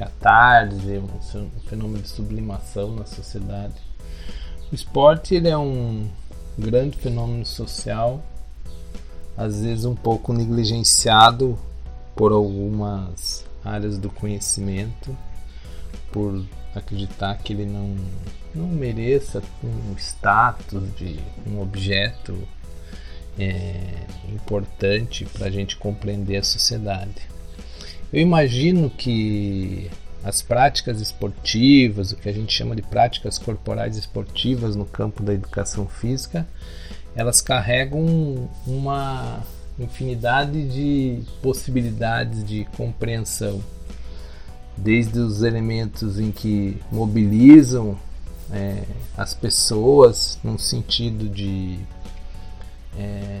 catarse, 0.00 0.98
um 1.36 1.50
fenômeno 1.68 2.02
de 2.02 2.08
sublimação 2.08 2.94
na 2.96 3.04
sociedade. 3.04 3.74
O 4.72 4.74
esporte 4.74 5.34
ele 5.34 5.48
é 5.48 5.58
um 5.58 6.08
grande 6.58 6.96
fenômeno 6.96 7.44
social, 7.44 8.22
às 9.36 9.60
vezes 9.60 9.84
um 9.84 9.94
pouco 9.94 10.32
negligenciado 10.32 11.58
por 12.16 12.32
algumas 12.32 13.44
áreas 13.62 13.98
do 13.98 14.08
conhecimento, 14.08 15.14
por 16.10 16.42
acreditar 16.74 17.36
que 17.36 17.52
ele 17.52 17.66
não, 17.66 17.94
não 18.54 18.68
mereça 18.68 19.42
um 19.62 19.94
status 19.98 20.82
de 20.96 21.20
um 21.46 21.60
objeto 21.60 22.38
é, 23.38 24.06
importante 24.32 25.26
para 25.26 25.46
a 25.46 25.50
gente 25.50 25.76
compreender 25.76 26.38
a 26.38 26.42
sociedade. 26.42 27.28
Eu 28.12 28.20
imagino 28.20 28.90
que 28.90 29.90
as 30.22 30.42
práticas 30.42 31.00
esportivas, 31.00 32.12
o 32.12 32.16
que 32.16 32.28
a 32.28 32.32
gente 32.32 32.52
chama 32.52 32.74
de 32.74 32.82
práticas 32.82 33.38
corporais 33.38 33.96
esportivas 33.96 34.76
no 34.76 34.84
campo 34.84 35.22
da 35.22 35.32
educação 35.32 35.86
física, 35.86 36.46
elas 37.14 37.40
carregam 37.40 38.48
uma 38.66 39.42
infinidade 39.78 40.68
de 40.68 41.22
possibilidades 41.40 42.44
de 42.44 42.66
compreensão, 42.76 43.62
desde 44.76 45.18
os 45.18 45.42
elementos 45.42 46.18
em 46.18 46.30
que 46.30 46.76
mobilizam 46.92 47.96
é, 48.52 48.82
as 49.16 49.32
pessoas 49.32 50.38
num 50.42 50.58
sentido 50.58 51.28
de 51.28 51.78
é, 52.98 53.40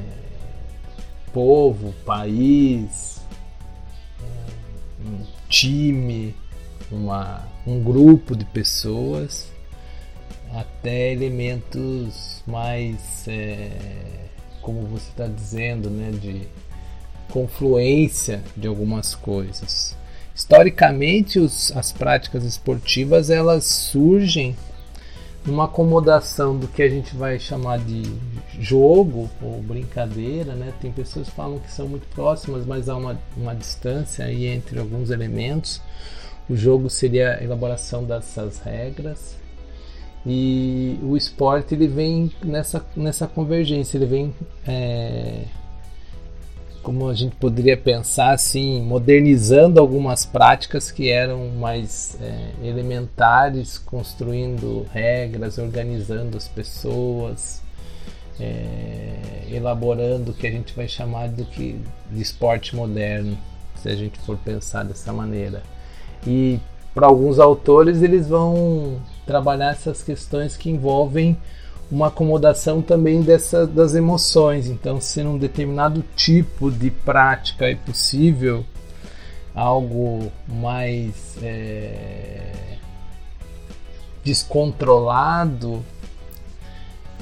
povo, 1.32 1.92
país, 2.04 3.19
um 5.04 5.24
time, 5.48 6.34
uma, 6.90 7.46
um 7.66 7.82
grupo 7.82 8.36
de 8.36 8.44
pessoas, 8.44 9.50
até 10.52 11.12
elementos 11.12 12.42
mais, 12.46 13.26
é, 13.28 13.70
como 14.60 14.82
você 14.86 15.08
está 15.10 15.26
dizendo, 15.26 15.88
né, 15.90 16.10
de 16.10 16.46
confluência 17.30 18.42
de 18.56 18.66
algumas 18.66 19.14
coisas. 19.14 19.96
Historicamente, 20.34 21.38
os, 21.38 21.70
as 21.76 21.92
práticas 21.92 22.44
esportivas 22.44 23.30
elas 23.30 23.64
surgem 23.64 24.56
numa 25.44 25.64
acomodação 25.64 26.56
do 26.56 26.68
que 26.68 26.82
a 26.82 26.88
gente 26.88 27.16
vai 27.16 27.38
chamar 27.38 27.78
de 27.78 28.02
jogo 28.58 29.28
ou 29.42 29.62
brincadeira, 29.62 30.54
né? 30.54 30.72
Tem 30.80 30.92
pessoas 30.92 31.28
que 31.28 31.34
falam 31.34 31.58
que 31.58 31.70
são 31.70 31.88
muito 31.88 32.06
próximas, 32.14 32.66
mas 32.66 32.88
há 32.88 32.96
uma, 32.96 33.18
uma 33.36 33.54
distância 33.54 34.24
aí 34.24 34.46
entre 34.46 34.78
alguns 34.78 35.10
elementos. 35.10 35.80
O 36.48 36.56
jogo 36.56 36.90
seria 36.90 37.38
a 37.38 37.44
elaboração 37.44 38.04
dessas 38.04 38.58
regras 38.58 39.40
e 40.26 40.98
o 41.02 41.16
esporte 41.16 41.74
ele 41.74 41.88
vem 41.88 42.30
nessa, 42.44 42.84
nessa 42.94 43.26
convergência, 43.26 43.96
ele 43.96 44.06
vem 44.06 44.34
é, 44.66 45.44
como 46.90 47.08
a 47.08 47.14
gente 47.14 47.36
poderia 47.36 47.76
pensar 47.76 48.32
assim, 48.32 48.82
modernizando 48.82 49.78
algumas 49.78 50.26
práticas 50.26 50.90
que 50.90 51.08
eram 51.08 51.46
mais 51.50 52.18
é, 52.20 52.50
elementares, 52.66 53.78
construindo 53.78 54.84
regras, 54.92 55.56
organizando 55.56 56.36
as 56.36 56.48
pessoas, 56.48 57.62
é, 58.40 59.44
elaborando 59.52 60.32
o 60.32 60.34
que 60.34 60.48
a 60.48 60.50
gente 60.50 60.74
vai 60.74 60.88
chamar 60.88 61.28
do 61.28 61.44
que 61.44 61.80
de 62.10 62.20
esporte 62.20 62.74
moderno, 62.74 63.38
se 63.76 63.88
a 63.88 63.94
gente 63.94 64.18
for 64.18 64.36
pensar 64.38 64.84
dessa 64.84 65.12
maneira. 65.12 65.62
E 66.26 66.58
para 66.92 67.06
alguns 67.06 67.38
autores 67.38 68.02
eles 68.02 68.26
vão 68.26 69.00
trabalhar 69.24 69.70
essas 69.70 70.02
questões 70.02 70.56
que 70.56 70.68
envolvem 70.68 71.38
uma 71.90 72.06
acomodação 72.06 72.80
também 72.80 73.20
dessa, 73.20 73.66
das 73.66 73.94
emoções. 73.94 74.68
Então, 74.68 75.00
se 75.00 75.22
num 75.22 75.36
determinado 75.36 76.04
tipo 76.14 76.70
de 76.70 76.90
prática 76.90 77.68
é 77.68 77.74
possível 77.74 78.64
algo 79.54 80.30
mais 80.46 81.36
é, 81.42 82.52
descontrolado, 84.22 85.84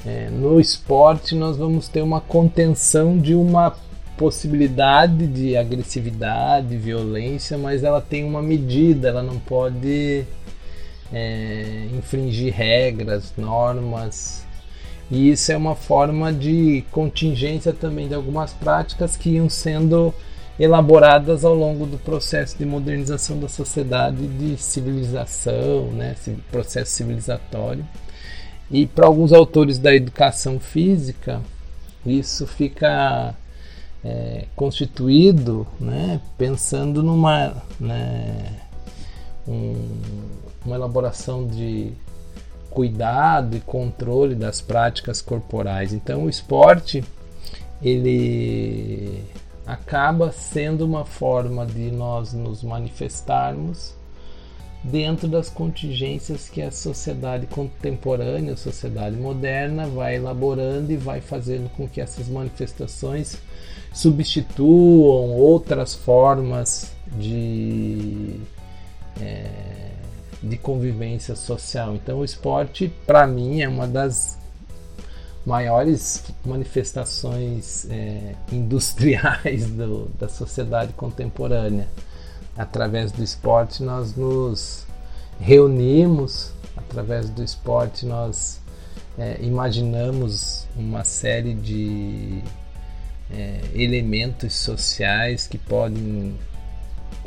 é, 0.05 0.29
no 0.29 0.59
esporte 0.59 1.35
nós 1.35 1.57
vamos 1.57 1.87
ter 1.87 2.01
uma 2.01 2.21
contenção 2.21 3.17
de 3.17 3.33
uma 3.33 3.75
possibilidade 4.15 5.27
de 5.27 5.57
agressividade, 5.57 6.77
violência, 6.77 7.57
mas 7.57 7.83
ela 7.83 8.01
tem 8.01 8.23
uma 8.23 8.41
medida, 8.41 9.07
ela 9.07 9.23
não 9.23 9.39
pode 9.39 10.25
é, 11.11 11.87
infringir 11.97 12.53
regras, 12.53 13.33
normas 13.37 14.45
e 15.11 15.31
isso 15.31 15.51
é 15.51 15.57
uma 15.57 15.75
forma 15.75 16.31
de 16.31 16.83
contingência 16.91 17.73
também 17.73 18.07
de 18.07 18.13
algumas 18.13 18.53
práticas 18.53 19.17
que 19.17 19.31
iam 19.31 19.49
sendo 19.49 20.13
elaboradas 20.59 21.45
ao 21.45 21.55
longo 21.55 21.85
do 21.85 21.97
processo 21.97 22.57
de 22.57 22.65
modernização 22.65 23.39
da 23.39 23.47
sociedade, 23.47 24.27
de 24.27 24.57
civilização, 24.57 25.85
né, 25.93 26.15
esse 26.19 26.31
processo 26.51 26.91
civilizatório. 26.91 27.85
E 28.69 28.85
para 28.85 29.07
alguns 29.07 29.33
autores 29.33 29.79
da 29.79 29.95
educação 29.95 30.59
física, 30.59 31.41
isso 32.05 32.45
fica 32.45 33.33
é, 34.03 34.45
constituído 34.55 35.65
né, 35.79 36.19
pensando 36.37 37.01
numa 37.01 37.63
né, 37.79 38.59
um, 39.47 39.75
uma 40.65 40.75
elaboração 40.75 41.47
de 41.47 41.93
cuidado 42.69 43.57
e 43.57 43.59
controle 43.59 44.35
das 44.35 44.61
práticas 44.61 45.21
corporais. 45.21 45.93
Então 45.93 46.25
o 46.25 46.29
esporte 46.29 47.03
ele 47.81 49.23
acaba 49.65 50.31
sendo 50.31 50.85
uma 50.85 51.05
forma 51.05 51.65
de 51.65 51.91
nós 51.91 52.33
nos 52.33 52.63
manifestarmos 52.63 53.93
dentro 54.83 55.27
das 55.27 55.49
contingências 55.49 56.49
que 56.49 56.61
a 56.61 56.71
sociedade 56.71 57.45
contemporânea, 57.47 58.53
a 58.53 58.57
sociedade 58.57 59.15
moderna 59.15 59.87
vai 59.87 60.15
elaborando 60.15 60.91
e 60.91 60.97
vai 60.97 61.21
fazendo 61.21 61.69
com 61.71 61.87
que 61.87 61.99
essas 61.99 62.27
manifestações 62.29 63.37
substituam 63.93 65.31
outras 65.35 65.93
formas 65.93 66.91
de 67.17 68.39
é, 69.19 69.88
de 70.41 70.57
convivência 70.57 71.35
social. 71.35 71.95
Então, 71.95 72.19
o 72.19 72.25
esporte, 72.25 72.91
para 73.05 73.27
mim, 73.27 73.61
é 73.61 73.67
uma 73.67 73.87
das 73.87 74.37
maiores 75.45 76.23
manifestações 76.45 77.87
é, 77.89 78.35
industriais 78.51 79.69
do, 79.69 80.09
da 80.19 80.29
sociedade 80.29 80.93
contemporânea. 80.93 81.87
Através 82.57 83.11
do 83.11 83.23
esporte, 83.23 83.83
nós 83.83 84.15
nos 84.15 84.85
reunimos, 85.39 86.51
através 86.75 87.29
do 87.29 87.41
esporte, 87.43 88.05
nós 88.05 88.59
é, 89.17 89.37
imaginamos 89.41 90.67
uma 90.75 91.03
série 91.03 91.53
de 91.53 92.43
é, 93.31 93.61
elementos 93.73 94.53
sociais 94.53 95.47
que 95.47 95.57
podem 95.57 96.35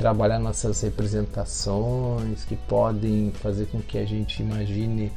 trabalhar 0.02 0.40
nossas 0.40 0.80
representações, 0.80 2.44
que 2.44 2.56
podem 2.56 3.30
fazer 3.40 3.66
com 3.66 3.80
que 3.80 3.96
a 3.96 4.04
gente 4.04 4.42
imagine 4.42 5.12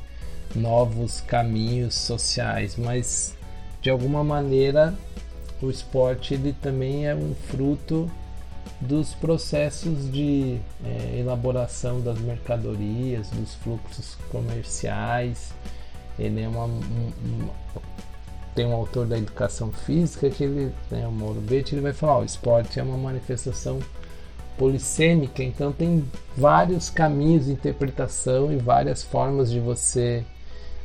novos 0.54 1.22
caminhos 1.22 1.96
sociais, 1.96 2.76
mas 2.78 3.36
de 3.82 3.90
alguma 3.90 4.24
maneira 4.24 4.94
o 5.60 5.72
esporte 5.72 6.36
ele 6.36 6.54
também 6.62 7.08
é 7.08 7.16
um 7.16 7.34
fruto 7.34 8.08
dos 8.80 9.16
processos 9.16 10.12
de 10.12 10.60
é, 10.86 11.20
elaboração 11.20 12.00
das 12.00 12.20
mercadorias, 12.20 13.28
dos 13.32 13.56
fluxos 13.56 14.16
comerciais. 14.30 15.52
Ele 16.20 16.44
é 16.44 16.48
uma, 16.48 16.66
um, 16.66 17.12
um, 17.26 17.50
tem 18.54 18.68
um 18.68 18.74
autor 18.74 19.08
da 19.08 19.18
educação 19.18 19.72
física 19.72 20.30
que 20.30 20.44
ele, 20.44 20.72
né, 20.92 21.08
o 21.08 21.12
Mauro 21.12 21.42
Betti, 21.42 21.74
ele 21.74 21.82
vai 21.82 21.94
falar: 21.94 22.20
o 22.20 22.24
esporte 22.24 22.80
é 22.80 22.84
uma 22.84 22.98
manifestação 22.98 23.80
polissêmica, 24.58 25.44
então 25.44 25.72
tem 25.72 26.04
vários 26.36 26.90
caminhos 26.90 27.46
de 27.46 27.52
interpretação 27.52 28.52
e 28.52 28.58
várias 28.58 29.04
formas 29.04 29.52
de 29.52 29.60
você 29.60 30.26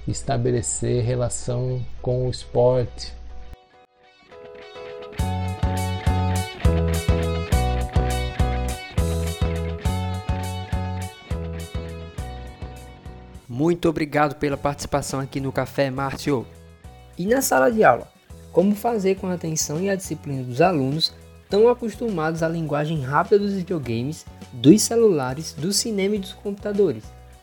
estabelecer 0.06 1.04
relação 1.04 1.84
com 2.02 2.26
o 2.26 2.30
esporte. 2.30 3.12
Muito 13.48 13.88
obrigado 13.88 14.36
pela 14.36 14.56
participação 14.56 15.20
aqui 15.20 15.38
no 15.38 15.52
Café, 15.52 15.90
Márcio. 15.90 16.46
E 17.18 17.26
na 17.26 17.42
sala 17.42 17.70
de 17.70 17.84
aula, 17.84 18.08
como 18.52 18.74
fazer 18.74 19.16
com 19.16 19.26
a 19.26 19.34
atenção 19.34 19.78
e 19.80 19.90
a 19.90 19.94
disciplina 19.94 20.42
dos 20.42 20.60
alunos 20.62 21.12
tão 21.50 21.68
acostumados 21.68 22.44
à 22.44 22.48
linguagem 22.48 23.02
rápida 23.02 23.40
dos 23.40 23.52
videogames, 23.54 24.24
dos 24.52 24.80
celulares, 24.82 25.52
do 25.52 25.72
cinema 25.72 26.14
e 26.14 26.20
dos 26.20 26.32
computadores? 26.32 27.02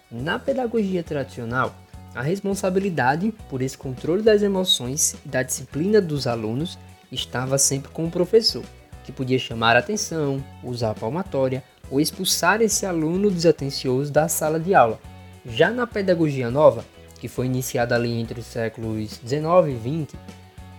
Na 0.09 0.39
pedagogia 0.39 1.03
tradicional, 1.03 1.75
a 2.15 2.21
responsabilidade 2.21 3.33
por 3.49 3.61
esse 3.61 3.77
controle 3.77 4.23
das 4.23 4.41
emoções 4.41 5.15
e 5.25 5.29
da 5.29 5.43
disciplina 5.43 6.01
dos 6.01 6.25
alunos 6.25 6.79
estava 7.11 7.57
sempre 7.57 7.91
com 7.91 8.05
o 8.05 8.11
professor, 8.11 8.63
que 9.03 9.11
podia 9.11 9.37
chamar 9.37 9.75
a 9.75 9.79
atenção, 9.79 10.43
usar 10.63 10.91
a 10.91 10.95
palmatória 10.95 11.61
ou 11.91 11.99
expulsar 11.99 12.61
esse 12.61 12.85
aluno 12.85 13.29
desatencioso 13.29 14.11
da 14.11 14.27
sala 14.29 14.59
de 14.59 14.73
aula. 14.73 14.99
Já 15.45 15.69
na 15.69 15.85
pedagogia 15.85 16.49
nova, 16.49 16.83
que 17.19 17.27
foi 17.27 17.45
iniciada 17.45 17.95
ali 17.95 18.11
entre 18.11 18.39
os 18.39 18.45
séculos 18.45 19.17
19 19.17 19.71
e 19.71 19.75
20, 19.75 20.15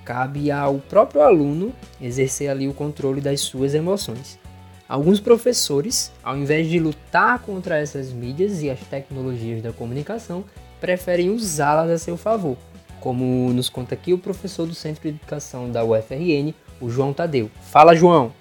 cabe 0.08 0.50
ao 0.50 0.78
próprio 0.78 1.20
aluno 1.20 1.70
exercer 2.00 2.48
ali 2.48 2.66
o 2.66 2.72
controle 2.72 3.20
das 3.20 3.42
suas 3.42 3.74
emoções. 3.74 4.38
Alguns 4.88 5.20
professores, 5.20 6.10
ao 6.24 6.34
invés 6.34 6.66
de 6.66 6.78
lutar 6.78 7.40
contra 7.40 7.78
essas 7.78 8.10
mídias 8.10 8.62
e 8.62 8.70
as 8.70 8.80
tecnologias 8.80 9.62
da 9.62 9.70
comunicação, 9.70 10.46
preferem 10.80 11.28
usá-las 11.28 11.90
a 11.90 11.98
seu 11.98 12.16
favor, 12.16 12.56
como 13.00 13.52
nos 13.52 13.68
conta 13.68 13.94
aqui 13.94 14.14
o 14.14 14.18
professor 14.18 14.66
do 14.66 14.74
Centro 14.74 15.02
de 15.02 15.08
Educação 15.08 15.70
da 15.70 15.84
UFRN, 15.84 16.54
o 16.80 16.88
João 16.88 17.12
Tadeu. 17.12 17.50
Fala, 17.60 17.94
João! 17.94 18.37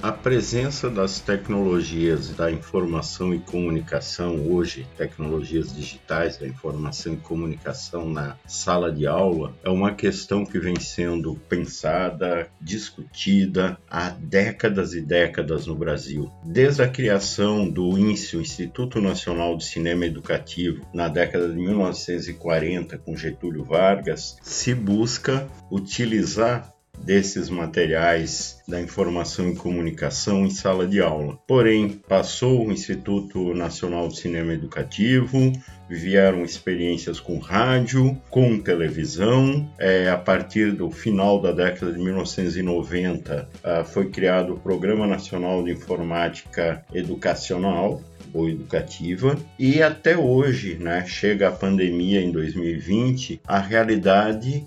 A 0.00 0.12
presença 0.12 0.88
das 0.88 1.18
tecnologias 1.18 2.30
da 2.30 2.52
informação 2.52 3.34
e 3.34 3.40
comunicação 3.40 4.48
hoje, 4.48 4.86
tecnologias 4.96 5.74
digitais 5.74 6.36
da 6.36 6.46
informação 6.46 7.14
e 7.14 7.16
comunicação 7.16 8.08
na 8.08 8.36
sala 8.46 8.92
de 8.92 9.08
aula, 9.08 9.56
é 9.64 9.68
uma 9.68 9.92
questão 9.92 10.46
que 10.46 10.56
vem 10.60 10.78
sendo 10.78 11.34
pensada, 11.48 12.48
discutida 12.60 13.76
há 13.90 14.10
décadas 14.10 14.94
e 14.94 15.00
décadas 15.00 15.66
no 15.66 15.74
Brasil. 15.74 16.30
Desde 16.44 16.80
a 16.80 16.88
criação 16.88 17.68
do 17.68 17.98
INSE, 17.98 18.36
Instituto 18.36 19.00
Nacional 19.00 19.56
de 19.56 19.64
Cinema 19.64 20.06
Educativo, 20.06 20.86
na 20.94 21.08
década 21.08 21.48
de 21.48 21.56
1940, 21.56 22.98
com 22.98 23.16
Getúlio 23.16 23.64
Vargas, 23.64 24.36
se 24.42 24.72
busca 24.76 25.48
utilizar 25.72 26.77
desses 27.04 27.48
materiais 27.48 28.62
da 28.66 28.80
informação 28.80 29.50
e 29.50 29.56
comunicação 29.56 30.44
em 30.44 30.50
sala 30.50 30.86
de 30.86 31.00
aula. 31.00 31.38
Porém, 31.46 31.88
passou 31.88 32.66
o 32.66 32.72
Instituto 32.72 33.54
Nacional 33.54 34.08
de 34.08 34.18
Cinema 34.18 34.52
Educativo, 34.52 35.52
vieram 35.88 36.44
experiências 36.44 37.18
com 37.18 37.38
rádio, 37.38 38.20
com 38.28 38.58
televisão. 38.60 39.70
É, 39.78 40.10
a 40.10 40.18
partir 40.18 40.72
do 40.72 40.90
final 40.90 41.40
da 41.40 41.52
década 41.52 41.92
de 41.92 41.98
1990, 41.98 43.48
ah, 43.64 43.84
foi 43.84 44.10
criado 44.10 44.54
o 44.54 44.60
Programa 44.60 45.06
Nacional 45.06 45.62
de 45.62 45.72
Informática 45.72 46.84
Educacional, 46.92 48.02
ou 48.32 48.48
educativa. 48.48 49.36
E 49.58 49.82
até 49.82 50.16
hoje, 50.16 50.76
né, 50.78 51.04
chega 51.06 51.48
a 51.48 51.52
pandemia 51.52 52.20
em 52.20 52.30
2020, 52.30 53.40
a 53.46 53.58
realidade 53.58 54.66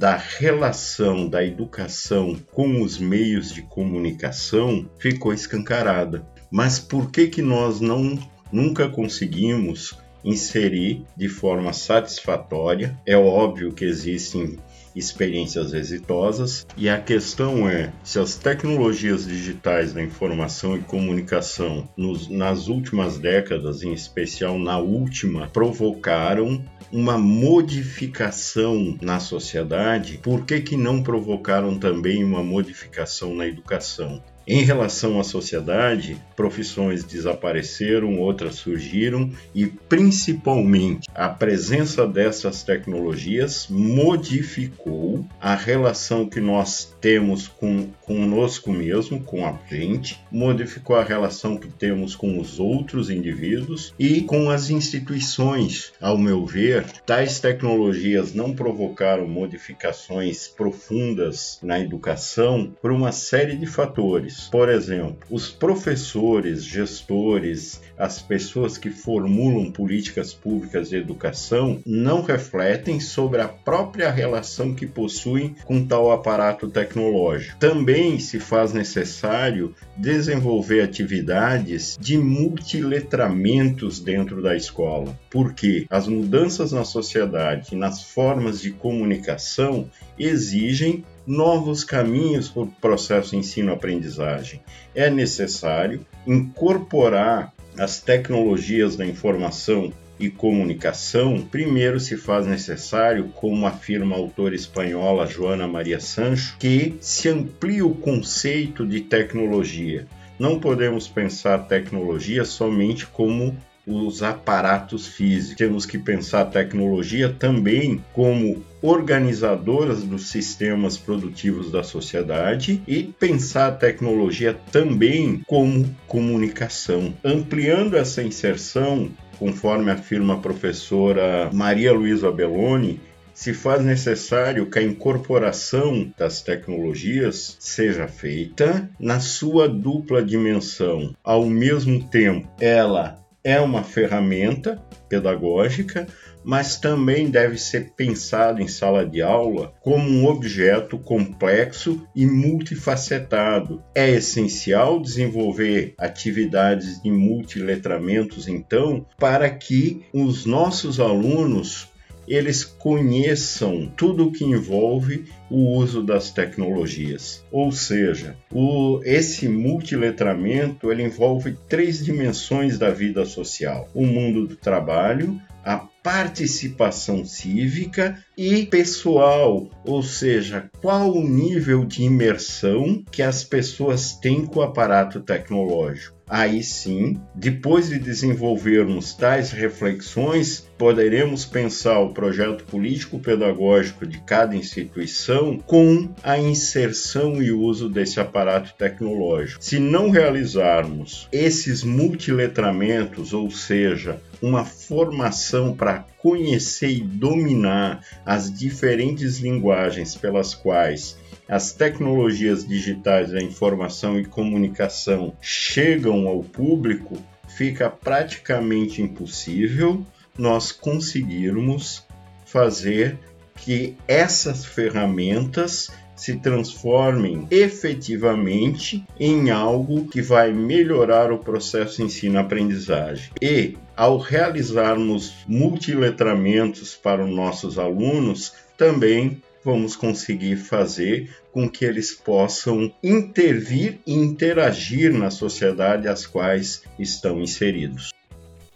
da 0.00 0.16
relação 0.16 1.28
da 1.28 1.44
educação 1.44 2.34
com 2.52 2.80
os 2.80 2.96
meios 2.98 3.52
de 3.52 3.60
comunicação 3.60 4.88
ficou 4.98 5.30
escancarada. 5.30 6.26
Mas 6.50 6.78
por 6.78 7.10
que 7.10 7.26
que 7.26 7.42
nós 7.42 7.82
não 7.82 8.18
nunca 8.50 8.88
conseguimos 8.88 9.94
inserir 10.24 11.04
de 11.14 11.28
forma 11.28 11.74
satisfatória? 11.74 12.98
É 13.04 13.14
óbvio 13.14 13.74
que 13.74 13.84
existem 13.84 14.58
experiências 14.94 15.72
exitosas 15.72 16.66
e 16.76 16.88
a 16.88 17.00
questão 17.00 17.68
é 17.68 17.92
se 18.02 18.18
as 18.18 18.36
tecnologias 18.36 19.26
digitais 19.26 19.92
da 19.92 20.02
informação 20.02 20.76
e 20.76 20.80
comunicação 20.80 21.88
nos, 21.96 22.28
nas 22.28 22.68
últimas 22.68 23.18
décadas, 23.18 23.82
em 23.82 23.92
especial 23.92 24.58
na 24.58 24.78
última, 24.78 25.48
provocaram 25.48 26.64
uma 26.92 27.16
modificação 27.16 28.98
na 29.00 29.20
sociedade, 29.20 30.18
por 30.18 30.44
que, 30.44 30.60
que 30.60 30.76
não 30.76 31.02
provocaram 31.02 31.78
também 31.78 32.24
uma 32.24 32.42
modificação 32.42 33.34
na 33.34 33.46
educação? 33.46 34.22
Em 34.52 34.64
relação 34.64 35.20
à 35.20 35.22
sociedade, 35.22 36.20
profissões 36.34 37.04
desapareceram, 37.04 38.18
outras 38.18 38.56
surgiram 38.56 39.30
e, 39.54 39.66
principalmente, 39.66 41.08
a 41.14 41.28
presença 41.28 42.04
dessas 42.04 42.64
tecnologias 42.64 43.68
modificou 43.70 45.24
a 45.40 45.54
relação 45.54 46.28
que 46.28 46.40
nós 46.40 46.92
temos 47.00 47.46
com 47.46 47.90
conosco 48.10 48.72
mesmo, 48.72 49.22
com 49.22 49.46
a 49.46 49.56
gente, 49.70 50.18
modificou 50.32 50.96
a 50.96 51.04
relação 51.04 51.56
que 51.56 51.68
temos 51.68 52.16
com 52.16 52.40
os 52.40 52.58
outros 52.58 53.08
indivíduos 53.08 53.94
e 53.96 54.22
com 54.22 54.50
as 54.50 54.68
instituições. 54.68 55.92
Ao 56.00 56.18
meu 56.18 56.44
ver, 56.44 56.84
tais 57.06 57.38
tecnologias 57.38 58.34
não 58.34 58.52
provocaram 58.52 59.28
modificações 59.28 60.48
profundas 60.48 61.60
na 61.62 61.78
educação 61.78 62.74
por 62.82 62.90
uma 62.90 63.12
série 63.12 63.54
de 63.54 63.66
fatores. 63.66 64.39
Por 64.48 64.68
exemplo, 64.68 65.18
os 65.30 65.50
professores, 65.50 66.64
gestores, 66.64 67.80
as 67.98 68.20
pessoas 68.20 68.78
que 68.78 68.90
formulam 68.90 69.70
políticas 69.70 70.32
públicas 70.32 70.88
de 70.88 70.96
educação 70.96 71.80
não 71.84 72.22
refletem 72.22 73.00
sobre 73.00 73.40
a 73.40 73.48
própria 73.48 74.10
relação 74.10 74.74
que 74.74 74.86
possuem 74.86 75.54
com 75.64 75.84
tal 75.84 76.10
aparato 76.10 76.68
tecnológico. 76.68 77.58
Também 77.58 78.18
se 78.18 78.38
faz 78.38 78.72
necessário 78.72 79.74
desenvolver 79.96 80.82
atividades 80.82 81.98
de 82.00 82.16
multiletramentos 82.16 84.00
dentro 84.00 84.42
da 84.42 84.56
escola, 84.56 85.18
porque 85.30 85.86
as 85.90 86.06
mudanças 86.06 86.72
na 86.72 86.84
sociedade 86.84 87.68
e 87.72 87.76
nas 87.76 88.02
formas 88.02 88.60
de 88.60 88.70
comunicação 88.70 89.88
exigem 90.18 91.04
novos 91.30 91.84
caminhos 91.84 92.48
para 92.48 92.62
o 92.62 92.66
processo 92.66 93.36
ensino-aprendizagem. 93.36 94.60
É 94.92 95.08
necessário 95.08 96.04
incorporar 96.26 97.54
as 97.78 98.00
tecnologias 98.00 98.96
da 98.96 99.06
informação 99.06 99.92
e 100.18 100.28
comunicação, 100.28 101.40
primeiro 101.40 102.00
se 102.00 102.16
faz 102.16 102.46
necessário, 102.46 103.28
como 103.28 103.64
afirma 103.64 104.16
a 104.16 104.18
autora 104.18 104.56
espanhola 104.56 105.24
Joana 105.24 105.68
Maria 105.68 106.00
Sancho, 106.00 106.56
que 106.58 106.96
se 107.00 107.28
amplie 107.28 107.80
o 107.80 107.94
conceito 107.94 108.84
de 108.84 109.00
tecnologia. 109.00 110.08
Não 110.36 110.58
podemos 110.58 111.06
pensar 111.06 111.58
tecnologia 111.68 112.44
somente 112.44 113.06
como 113.06 113.56
os 113.90 114.22
aparatos 114.22 115.06
físicos. 115.06 115.56
Temos 115.56 115.86
que 115.86 115.98
pensar 115.98 116.42
a 116.42 116.46
tecnologia 116.46 117.28
também 117.28 118.02
como 118.12 118.62
organizadoras 118.82 120.02
dos 120.02 120.30
sistemas 120.30 120.96
produtivos 120.96 121.70
da 121.70 121.82
sociedade 121.82 122.82
e 122.86 123.02
pensar 123.02 123.68
a 123.68 123.72
tecnologia 123.72 124.58
também 124.72 125.42
como 125.46 125.94
comunicação. 126.06 127.14
Ampliando 127.24 127.96
essa 127.96 128.22
inserção, 128.22 129.10
conforme 129.38 129.90
afirma 129.90 130.34
a 130.34 130.38
professora 130.38 131.50
Maria 131.52 131.92
Luísa 131.92 132.30
Belloni, 132.30 133.00
se 133.40 133.54
faz 133.54 133.82
necessário 133.82 134.66
que 134.66 134.78
a 134.78 134.82
incorporação 134.82 136.12
das 136.18 136.42
tecnologias 136.42 137.56
seja 137.58 138.06
feita 138.06 138.90
na 139.00 139.18
sua 139.18 139.66
dupla 139.66 140.22
dimensão. 140.22 141.14
Ao 141.24 141.46
mesmo 141.46 142.04
tempo, 142.04 142.46
ela 142.60 143.18
é 143.42 143.60
uma 143.60 143.82
ferramenta 143.82 144.82
pedagógica, 145.08 146.06
mas 146.44 146.76
também 146.76 147.30
deve 147.30 147.58
ser 147.58 147.92
pensado 147.96 148.62
em 148.62 148.68
sala 148.68 149.04
de 149.04 149.20
aula 149.20 149.72
como 149.80 150.08
um 150.08 150.26
objeto 150.26 150.98
complexo 150.98 152.06
e 152.14 152.26
multifacetado. 152.26 153.82
É 153.94 154.08
essencial 154.10 155.00
desenvolver 155.00 155.94
atividades 155.98 157.02
de 157.02 157.10
multiletramentos, 157.10 158.48
então, 158.48 159.06
para 159.18 159.50
que 159.50 160.04
os 160.12 160.46
nossos 160.46 161.00
alunos 161.00 161.90
eles 162.30 162.62
conheçam 162.62 163.92
tudo 163.96 164.28
o 164.28 164.32
que 164.32 164.44
envolve 164.44 165.24
o 165.50 165.76
uso 165.76 166.00
das 166.00 166.30
tecnologias. 166.30 167.44
Ou 167.50 167.72
seja, 167.72 168.36
o, 168.52 169.00
esse 169.04 169.48
multiletramento 169.48 170.92
ele 170.92 171.02
envolve 171.02 171.58
três 171.68 172.04
dimensões 172.04 172.78
da 172.78 172.90
vida 172.90 173.26
social: 173.26 173.88
o 173.92 174.06
mundo 174.06 174.46
do 174.46 174.54
trabalho, 174.54 175.42
a 175.64 175.78
participação 176.02 177.24
cívica 177.24 178.24
e 178.38 178.64
pessoal, 178.64 179.68
ou 179.84 180.02
seja, 180.02 180.70
qual 180.80 181.12
o 181.12 181.28
nível 181.28 181.84
de 181.84 182.04
imersão 182.04 183.02
que 183.10 183.22
as 183.22 183.42
pessoas 183.42 184.12
têm 184.14 184.46
com 184.46 184.60
o 184.60 184.62
aparato 184.62 185.20
tecnológico 185.20 186.19
aí 186.30 186.62
sim, 186.62 187.20
depois 187.34 187.88
de 187.88 187.98
desenvolvermos 187.98 189.14
tais 189.14 189.50
reflexões, 189.50 190.64
poderemos 190.78 191.44
pensar 191.44 191.98
o 191.98 192.14
projeto 192.14 192.64
político-pedagógico 192.64 194.06
de 194.06 194.20
cada 194.20 194.54
instituição 194.54 195.58
com 195.58 196.08
a 196.22 196.38
inserção 196.38 197.42
e 197.42 197.50
uso 197.50 197.88
desse 197.88 198.20
aparato 198.20 198.72
tecnológico. 198.78 199.62
Se 199.62 199.80
não 199.80 200.08
realizarmos 200.10 201.28
esses 201.32 201.82
multiletramentos, 201.82 203.34
ou 203.34 203.50
seja, 203.50 204.20
uma 204.40 204.64
formação 204.64 205.74
para 205.74 206.06
conhecer 206.18 206.90
e 206.90 207.00
dominar 207.00 208.04
as 208.24 208.56
diferentes 208.56 209.38
linguagens 209.38 210.14
pelas 210.14 210.54
quais 210.54 211.18
as 211.50 211.72
tecnologias 211.72 212.64
digitais 212.64 213.32
da 213.32 213.42
informação 213.42 214.20
e 214.20 214.24
comunicação 214.24 215.34
chegam 215.40 216.28
ao 216.28 216.44
público, 216.44 217.18
fica 217.48 217.90
praticamente 217.90 219.02
impossível 219.02 220.06
nós 220.38 220.70
conseguirmos 220.70 222.06
fazer 222.46 223.18
que 223.56 223.96
essas 224.06 224.64
ferramentas 224.64 225.90
se 226.14 226.36
transformem 226.36 227.48
efetivamente 227.50 229.04
em 229.18 229.50
algo 229.50 230.06
que 230.06 230.22
vai 230.22 230.52
melhorar 230.52 231.32
o 231.32 231.38
processo 231.38 232.00
ensino-aprendizagem. 232.00 233.32
E, 233.42 233.76
ao 233.96 234.18
realizarmos 234.18 235.34
multiletramentos 235.48 236.94
para 236.94 237.24
os 237.24 237.30
nossos 237.34 237.76
alunos, 237.76 238.52
também 238.76 239.42
vamos 239.64 239.96
conseguir 239.96 240.56
fazer 240.56 241.34
com 241.52 241.68
que 241.68 241.84
eles 241.84 242.12
possam 242.12 242.92
intervir 243.02 244.00
e 244.06 244.14
interagir 244.14 245.12
na 245.12 245.30
sociedade 245.30 246.08
às 246.08 246.26
quais 246.26 246.82
estão 246.98 247.40
inseridos. 247.40 248.10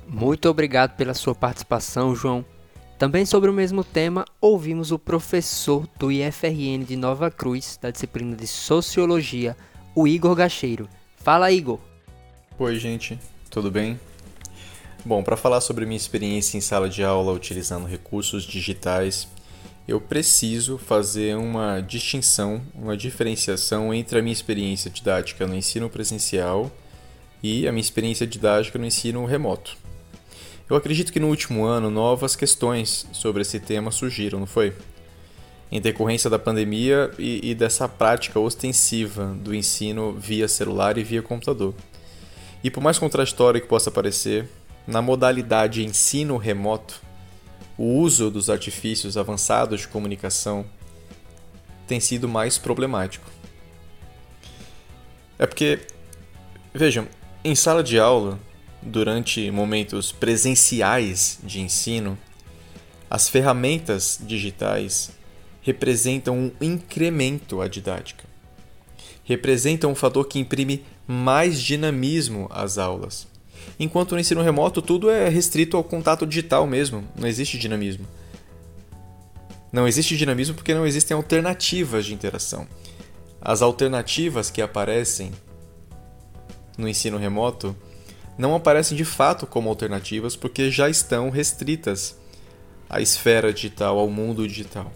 Muito 0.07 0.49
obrigado 0.49 0.97
pela 0.97 1.15
sua 1.15 1.35
participação, 1.35 2.15
João. 2.15 2.45
Também 2.99 3.27
sobre 3.27 3.51
o 3.51 3.53
mesmo 3.53 3.83
tema, 3.83 4.25
ouvimos 4.41 4.93
o 4.93 4.99
professor 4.99 5.89
do 5.99 6.13
IFRN 6.13 6.85
de 6.87 6.97
Nova 6.97 7.31
Cruz, 7.31 7.79
da 7.81 7.91
disciplina 7.91 8.37
de 8.37 8.47
Sociologia, 8.47 9.57
o 9.95 10.07
Igor 10.07 10.35
Gacheiro. 10.35 10.89
Fala, 11.17 11.51
Igor! 11.51 11.81
Oi, 12.59 12.79
gente, 12.79 13.19
tudo 13.51 13.71
bem? 13.71 13.99
Bom, 15.05 15.23
para 15.23 15.37
falar 15.37 15.61
sobre 15.61 15.85
minha 15.85 15.97
experiência 15.97 16.57
em 16.57 16.61
sala 16.61 16.89
de 16.89 17.03
aula 17.03 17.33
utilizando 17.33 17.87
recursos 17.87 18.45
digitais, 18.45 19.29
eu 19.87 20.01
preciso 20.01 20.79
fazer 20.79 21.37
uma 21.37 21.81
distinção, 21.81 22.63
uma 22.75 22.97
diferenciação 22.97 23.93
entre 23.93 24.19
a 24.19 24.23
minha 24.23 24.33
experiência 24.33 24.91
didática 24.91 25.47
no 25.47 25.55
ensino 25.55 25.91
presencial 25.91 26.71
e 27.43 27.69
a 27.69 27.73
minha 27.73 27.83
experiência 27.83 28.27
didática 28.27 28.79
no 28.79 28.87
ensino 28.87 29.25
remoto. 29.27 29.77
Eu 30.69 30.77
acredito 30.77 31.13
que 31.13 31.21
no 31.21 31.29
último 31.29 31.67
ano 31.67 31.91
novas 31.91 32.35
questões 32.35 33.07
sobre 33.13 33.43
esse 33.43 33.61
tema 33.61 33.91
surgiram, 33.91 34.41
não 34.41 34.47
foi? 34.47 34.73
Em 35.71 35.79
decorrência 35.79 36.31
da 36.31 36.39
pandemia 36.39 37.11
e, 37.19 37.51
e 37.51 37.55
dessa 37.55 37.87
prática 37.87 38.41
ostensiva 38.41 39.37
do 39.39 39.55
ensino 39.55 40.13
via 40.13 40.49
celular 40.49 40.97
e 40.97 41.05
via 41.05 41.21
computador. 41.21 41.75
E 42.63 42.71
por 42.71 42.83
mais 42.83 42.99
contraditório 42.99 43.61
que 43.61 43.67
possa 43.67 43.91
parecer, 43.91 44.49
na 44.87 45.03
modalidade 45.03 45.85
ensino 45.85 46.39
remoto, 46.39 47.03
o 47.77 47.99
uso 47.99 48.31
dos 48.31 48.49
artifícios 48.49 49.17
avançados 49.17 49.81
de 49.81 49.89
comunicação 49.89 50.65
tem 51.87 52.01
sido 52.01 52.29
mais 52.29 52.59
problemático. 52.59 53.31
É 55.39 55.47
porque, 55.47 55.81
vejam, 56.73 57.07
em 57.43 57.55
sala 57.55 57.83
de 57.83 57.99
aula, 57.99 58.39
durante 58.81 59.51
momentos 59.51 60.13
presenciais 60.13 61.39
de 61.43 61.61
ensino, 61.61 62.17
as 63.11 63.29
ferramentas 63.29 64.19
digitais 64.23 65.11
representam 65.61 66.39
um 66.39 66.53
incremento 66.61 67.61
à 67.61 67.69
didática. 67.69 68.25
Representam 69.25 69.93
um 69.93 69.95
fator 69.95 70.27
que 70.27 70.39
imprime 70.39 70.85
mais 71.07 71.61
dinamismo 71.61 72.47
às 72.51 72.77
aulas. 72.79 73.27
Enquanto 73.79 74.13
no 74.13 74.21
ensino 74.21 74.43
remoto 74.43 74.81
tudo 74.81 75.11
é 75.11 75.29
restrito 75.29 75.77
ao 75.77 75.85
contato 75.85 76.27
digital 76.27 76.67
mesmo, 76.67 77.05
não 77.17 77.27
existe 77.27 77.59
dinamismo. 77.59 78.07
Não 79.73 79.89
existe 79.89 80.17
dinamismo 80.17 80.55
porque 80.55 80.75
não 80.75 80.87
existem 80.87 81.17
alternativas 81.17 82.07
de 82.07 82.15
interação. 82.15 82.67
As 83.41 83.61
alternativas 83.61 84.51
que 84.51 84.63
aparecem 84.63 85.33
no 86.79 86.89
ensino 86.89 87.19
remoto 87.19 87.77
não 88.39 88.55
aparecem 88.55 88.97
de 88.97 89.05
fato 89.05 89.47
como 89.47 89.69
alternativas 89.69 90.37
porque 90.37 90.71
já 90.71 90.89
estão 90.89 91.31
restritas 91.31 92.17
à 92.89 93.01
esfera 93.01 93.53
digital, 93.53 93.99
ao 93.99 94.09
mundo 94.09 94.47
digital. 94.47 94.93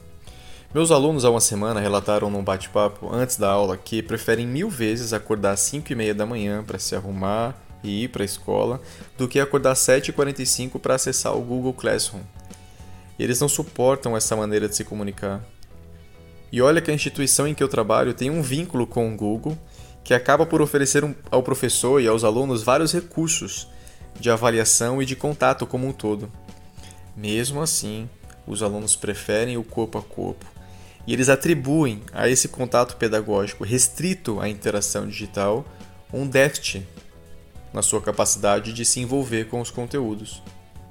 Meus 0.72 0.90
alunos 0.90 1.24
há 1.24 1.30
uma 1.30 1.40
semana 1.40 1.80
relataram 1.80 2.30
num 2.30 2.44
bate-papo 2.44 3.12
antes 3.12 3.36
da 3.36 3.50
aula 3.50 3.76
que 3.76 4.02
preferem 4.02 4.46
mil 4.46 4.68
vezes 4.68 5.12
acordar 5.12 5.52
às 5.52 5.60
5 5.60 5.90
e 5.90 5.96
meia 5.96 6.14
da 6.14 6.26
manhã 6.26 6.62
para 6.62 6.78
se 6.78 6.94
arrumar, 6.94 7.56
e 7.82 8.04
ir 8.04 8.08
para 8.08 8.22
a 8.22 8.24
escola 8.24 8.80
do 9.16 9.28
que 9.28 9.40
acordar 9.40 9.72
às 9.72 9.78
7h45 9.78 10.78
para 10.78 10.94
acessar 10.94 11.36
o 11.36 11.40
Google 11.40 11.72
Classroom. 11.72 12.22
Eles 13.18 13.40
não 13.40 13.48
suportam 13.48 14.16
essa 14.16 14.36
maneira 14.36 14.68
de 14.68 14.76
se 14.76 14.84
comunicar. 14.84 15.44
E 16.50 16.62
olha 16.62 16.80
que 16.80 16.90
a 16.90 16.94
instituição 16.94 17.46
em 17.46 17.54
que 17.54 17.62
eu 17.62 17.68
trabalho 17.68 18.14
tem 18.14 18.30
um 18.30 18.42
vínculo 18.42 18.86
com 18.86 19.12
o 19.12 19.16
Google 19.16 19.58
que 20.02 20.14
acaba 20.14 20.46
por 20.46 20.62
oferecer 20.62 21.04
ao 21.30 21.42
professor 21.42 22.00
e 22.00 22.08
aos 22.08 22.24
alunos 22.24 22.62
vários 22.62 22.92
recursos 22.92 23.68
de 24.18 24.30
avaliação 24.30 25.02
e 25.02 25.04
de 25.04 25.14
contato 25.14 25.66
como 25.66 25.86
um 25.86 25.92
todo. 25.92 26.32
Mesmo 27.14 27.60
assim, 27.60 28.08
os 28.46 28.62
alunos 28.62 28.96
preferem 28.96 29.58
o 29.58 29.64
corpo 29.64 29.98
a 29.98 30.02
corpo 30.02 30.46
e 31.06 31.12
eles 31.12 31.28
atribuem 31.28 32.02
a 32.12 32.28
esse 32.28 32.48
contato 32.48 32.96
pedagógico 32.96 33.64
restrito 33.64 34.40
à 34.40 34.48
interação 34.48 35.06
digital 35.06 35.64
um 36.12 36.26
déficit 36.26 36.86
na 37.72 37.82
sua 37.82 38.00
capacidade 38.00 38.72
de 38.72 38.84
se 38.84 39.00
envolver 39.00 39.48
com 39.48 39.60
os 39.60 39.70
conteúdos. 39.70 40.42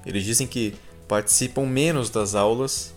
Eles 0.06 0.24
dizem 0.24 0.46
que 0.46 0.74
participam 1.06 1.66
menos 1.66 2.10
das 2.10 2.34
aulas, 2.34 2.94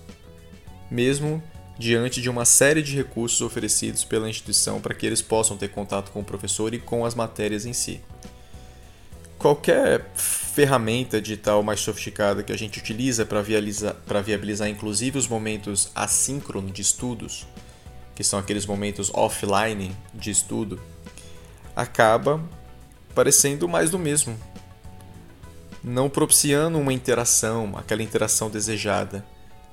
mesmo 0.89 1.41
diante 1.77 2.21
de 2.21 2.29
uma 2.29 2.45
série 2.45 2.83
de 2.83 2.95
recursos 2.95 3.41
oferecidos 3.41 4.03
pela 4.03 4.29
instituição 4.29 4.79
para 4.79 4.93
que 4.93 5.05
eles 5.05 5.21
possam 5.21 5.57
ter 5.57 5.69
contato 5.69 6.11
com 6.11 6.19
o 6.19 6.23
professor 6.23 6.73
e 6.73 6.79
com 6.79 7.05
as 7.05 7.15
matérias 7.15 7.65
em 7.65 7.73
si. 7.73 7.99
Qualquer 9.39 10.11
ferramenta 10.13 11.19
digital 11.19 11.63
mais 11.63 11.79
sofisticada 11.79 12.43
que 12.43 12.51
a 12.51 12.57
gente 12.57 12.77
utiliza 12.77 13.25
para 13.25 13.41
viabilizar, 13.41 13.95
viabilizar 14.23 14.69
inclusive 14.69 15.17
os 15.17 15.27
momentos 15.27 15.89
assíncronos 15.95 16.71
de 16.71 16.83
estudos, 16.83 17.47
que 18.13 18.23
são 18.23 18.37
aqueles 18.37 18.67
momentos 18.67 19.09
offline 19.13 19.95
de 20.13 20.29
estudo, 20.29 20.79
acaba 21.75 22.39
parecendo 23.13 23.67
mais 23.67 23.89
do 23.89 23.99
mesmo. 23.99 24.37
não 25.83 26.09
propiciando 26.09 26.77
uma 26.77 26.93
interação, 26.93 27.75
aquela 27.75 28.03
interação 28.03 28.49
desejada 28.49 29.25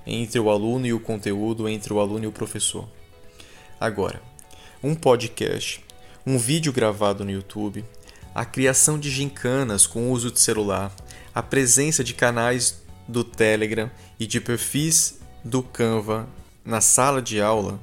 entre 0.06 0.40
o 0.40 0.48
aluno 0.48 0.86
e 0.86 0.92
o 0.92 1.00
conteúdo, 1.00 1.68
entre 1.68 1.92
o 1.92 2.00
aluno 2.00 2.24
e 2.24 2.26
o 2.26 2.32
professor. 2.32 2.88
Agora, 3.78 4.22
um 4.82 4.94
podcast, 4.94 5.84
um 6.26 6.38
vídeo 6.38 6.72
gravado 6.72 7.24
no 7.24 7.30
YouTube, 7.30 7.84
a 8.34 8.44
criação 8.44 8.98
de 8.98 9.10
gincanas 9.10 9.86
com 9.86 10.10
uso 10.10 10.30
de 10.30 10.40
celular, 10.40 10.94
a 11.34 11.42
presença 11.42 12.02
de 12.02 12.14
canais 12.14 12.82
do 13.06 13.22
Telegram 13.22 13.90
e 14.18 14.26
de 14.26 14.40
perfis 14.40 15.20
do 15.44 15.62
Canva 15.62 16.26
na 16.64 16.80
sala 16.80 17.20
de 17.20 17.40
aula, 17.40 17.78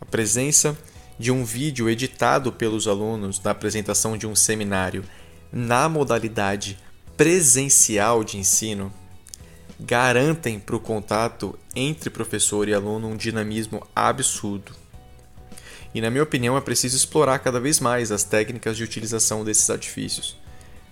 a 0.00 0.04
presença 0.04 0.76
de 1.18 1.30
um 1.32 1.44
vídeo 1.44 1.88
editado 1.88 2.52
pelos 2.52 2.86
alunos 2.86 3.40
na 3.42 3.50
apresentação 3.50 4.16
de 4.16 4.26
um 4.26 4.36
seminário 4.36 5.04
na 5.52 5.88
modalidade 5.88 6.78
presencial 7.16 8.22
de 8.22 8.36
ensino 8.36 8.92
garantem 9.78 10.58
para 10.58 10.76
o 10.76 10.80
contato 10.80 11.58
entre 11.74 12.10
professor 12.10 12.68
e 12.68 12.74
aluno 12.74 13.08
um 13.08 13.16
dinamismo 13.16 13.86
absurdo. 13.94 14.72
E, 15.94 16.00
na 16.00 16.10
minha 16.10 16.22
opinião, 16.22 16.56
é 16.56 16.60
preciso 16.60 16.96
explorar 16.96 17.38
cada 17.38 17.60
vez 17.60 17.80
mais 17.80 18.10
as 18.10 18.24
técnicas 18.24 18.76
de 18.76 18.84
utilização 18.84 19.44
desses 19.44 19.68
artifícios, 19.70 20.36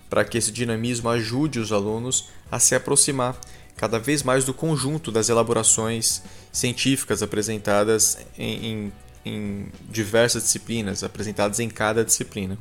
para 0.09 0.25
que 0.25 0.39
esse 0.39 0.51
dinamismo 0.51 1.09
ajude 1.09 1.59
os 1.59 1.73
alunos 1.73 2.29
a 2.51 2.59
se 2.59 2.75
aproximar 2.75 3.39
cada 3.77 3.99
vez 3.99 4.23
mais 4.23 4.45
do 4.45 4.55
conjunto 4.55 5.11
das 5.11 5.29
elaborações 5.29 6.23
científicas 6.53 7.23
apresentadas 7.23 8.19
em, 8.39 8.67
em, 8.67 8.93
em 9.25 9.67
diversas 9.89 10.43
disciplinas, 10.43 11.03
apresentadas 11.03 11.61
em 11.61 11.69
cada 11.69 12.05
disciplina. 12.05 12.59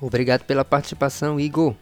Obrigado 0.00 0.44
pela 0.44 0.64
participação, 0.64 1.38
Igor. 1.38 1.74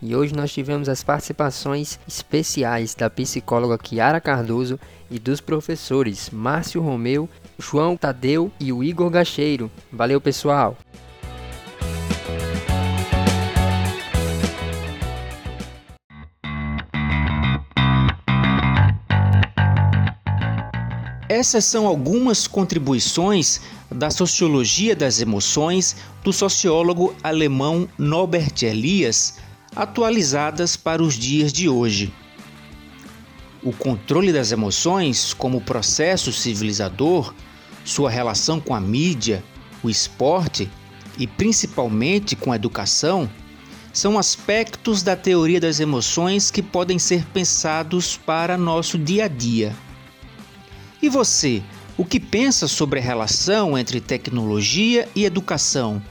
E 0.00 0.14
hoje 0.14 0.34
nós 0.34 0.52
tivemos 0.52 0.88
as 0.88 1.02
participações 1.02 1.98
especiais 2.06 2.94
da 2.94 3.08
psicóloga 3.08 3.78
Kiara 3.78 4.20
Cardoso 4.20 4.78
e 5.10 5.18
dos 5.18 5.40
professores 5.40 6.30
Márcio 6.30 6.82
Romeu, 6.82 7.28
João 7.58 7.96
Tadeu 7.96 8.50
e 8.60 8.72
o 8.72 8.84
Igor 8.84 9.08
Gacheiro. 9.10 9.70
Valeu, 9.90 10.20
pessoal! 10.20 10.76
Essas 21.36 21.66
são 21.66 21.86
algumas 21.86 22.46
contribuições 22.46 23.60
da 23.90 24.08
sociologia 24.08 24.96
das 24.96 25.20
emoções 25.20 25.94
do 26.24 26.32
sociólogo 26.32 27.14
alemão 27.22 27.86
Norbert 27.98 28.62
Elias 28.62 29.34
atualizadas 29.74 30.78
para 30.78 31.02
os 31.02 31.12
dias 31.12 31.52
de 31.52 31.68
hoje. 31.68 32.10
O 33.62 33.70
controle 33.70 34.32
das 34.32 34.50
emoções 34.50 35.34
como 35.34 35.60
processo 35.60 36.32
civilizador, 36.32 37.34
sua 37.84 38.08
relação 38.08 38.58
com 38.58 38.74
a 38.74 38.80
mídia, 38.80 39.44
o 39.82 39.90
esporte 39.90 40.70
e 41.18 41.26
principalmente 41.26 42.34
com 42.34 42.50
a 42.50 42.56
educação 42.56 43.28
são 43.92 44.18
aspectos 44.18 45.02
da 45.02 45.14
teoria 45.14 45.60
das 45.60 45.80
emoções 45.80 46.50
que 46.50 46.62
podem 46.62 46.98
ser 46.98 47.26
pensados 47.26 48.16
para 48.16 48.56
nosso 48.56 48.96
dia 48.96 49.26
a 49.26 49.28
dia. 49.28 49.76
E 51.06 51.08
você, 51.08 51.62
o 51.96 52.04
que 52.04 52.18
pensa 52.18 52.66
sobre 52.66 52.98
a 52.98 53.02
relação 53.02 53.78
entre 53.78 54.00
tecnologia 54.00 55.08
e 55.14 55.24
educação? 55.24 56.02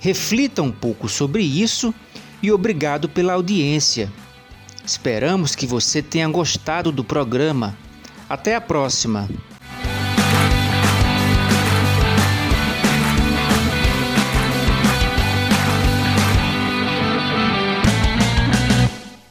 Reflita 0.00 0.60
um 0.60 0.72
pouco 0.72 1.08
sobre 1.08 1.44
isso 1.44 1.94
e 2.42 2.50
obrigado 2.50 3.08
pela 3.08 3.34
audiência. 3.34 4.12
Esperamos 4.84 5.54
que 5.54 5.68
você 5.68 6.02
tenha 6.02 6.28
gostado 6.28 6.90
do 6.90 7.04
programa. 7.04 7.78
Até 8.28 8.56
a 8.56 8.60
próxima! 8.60 9.28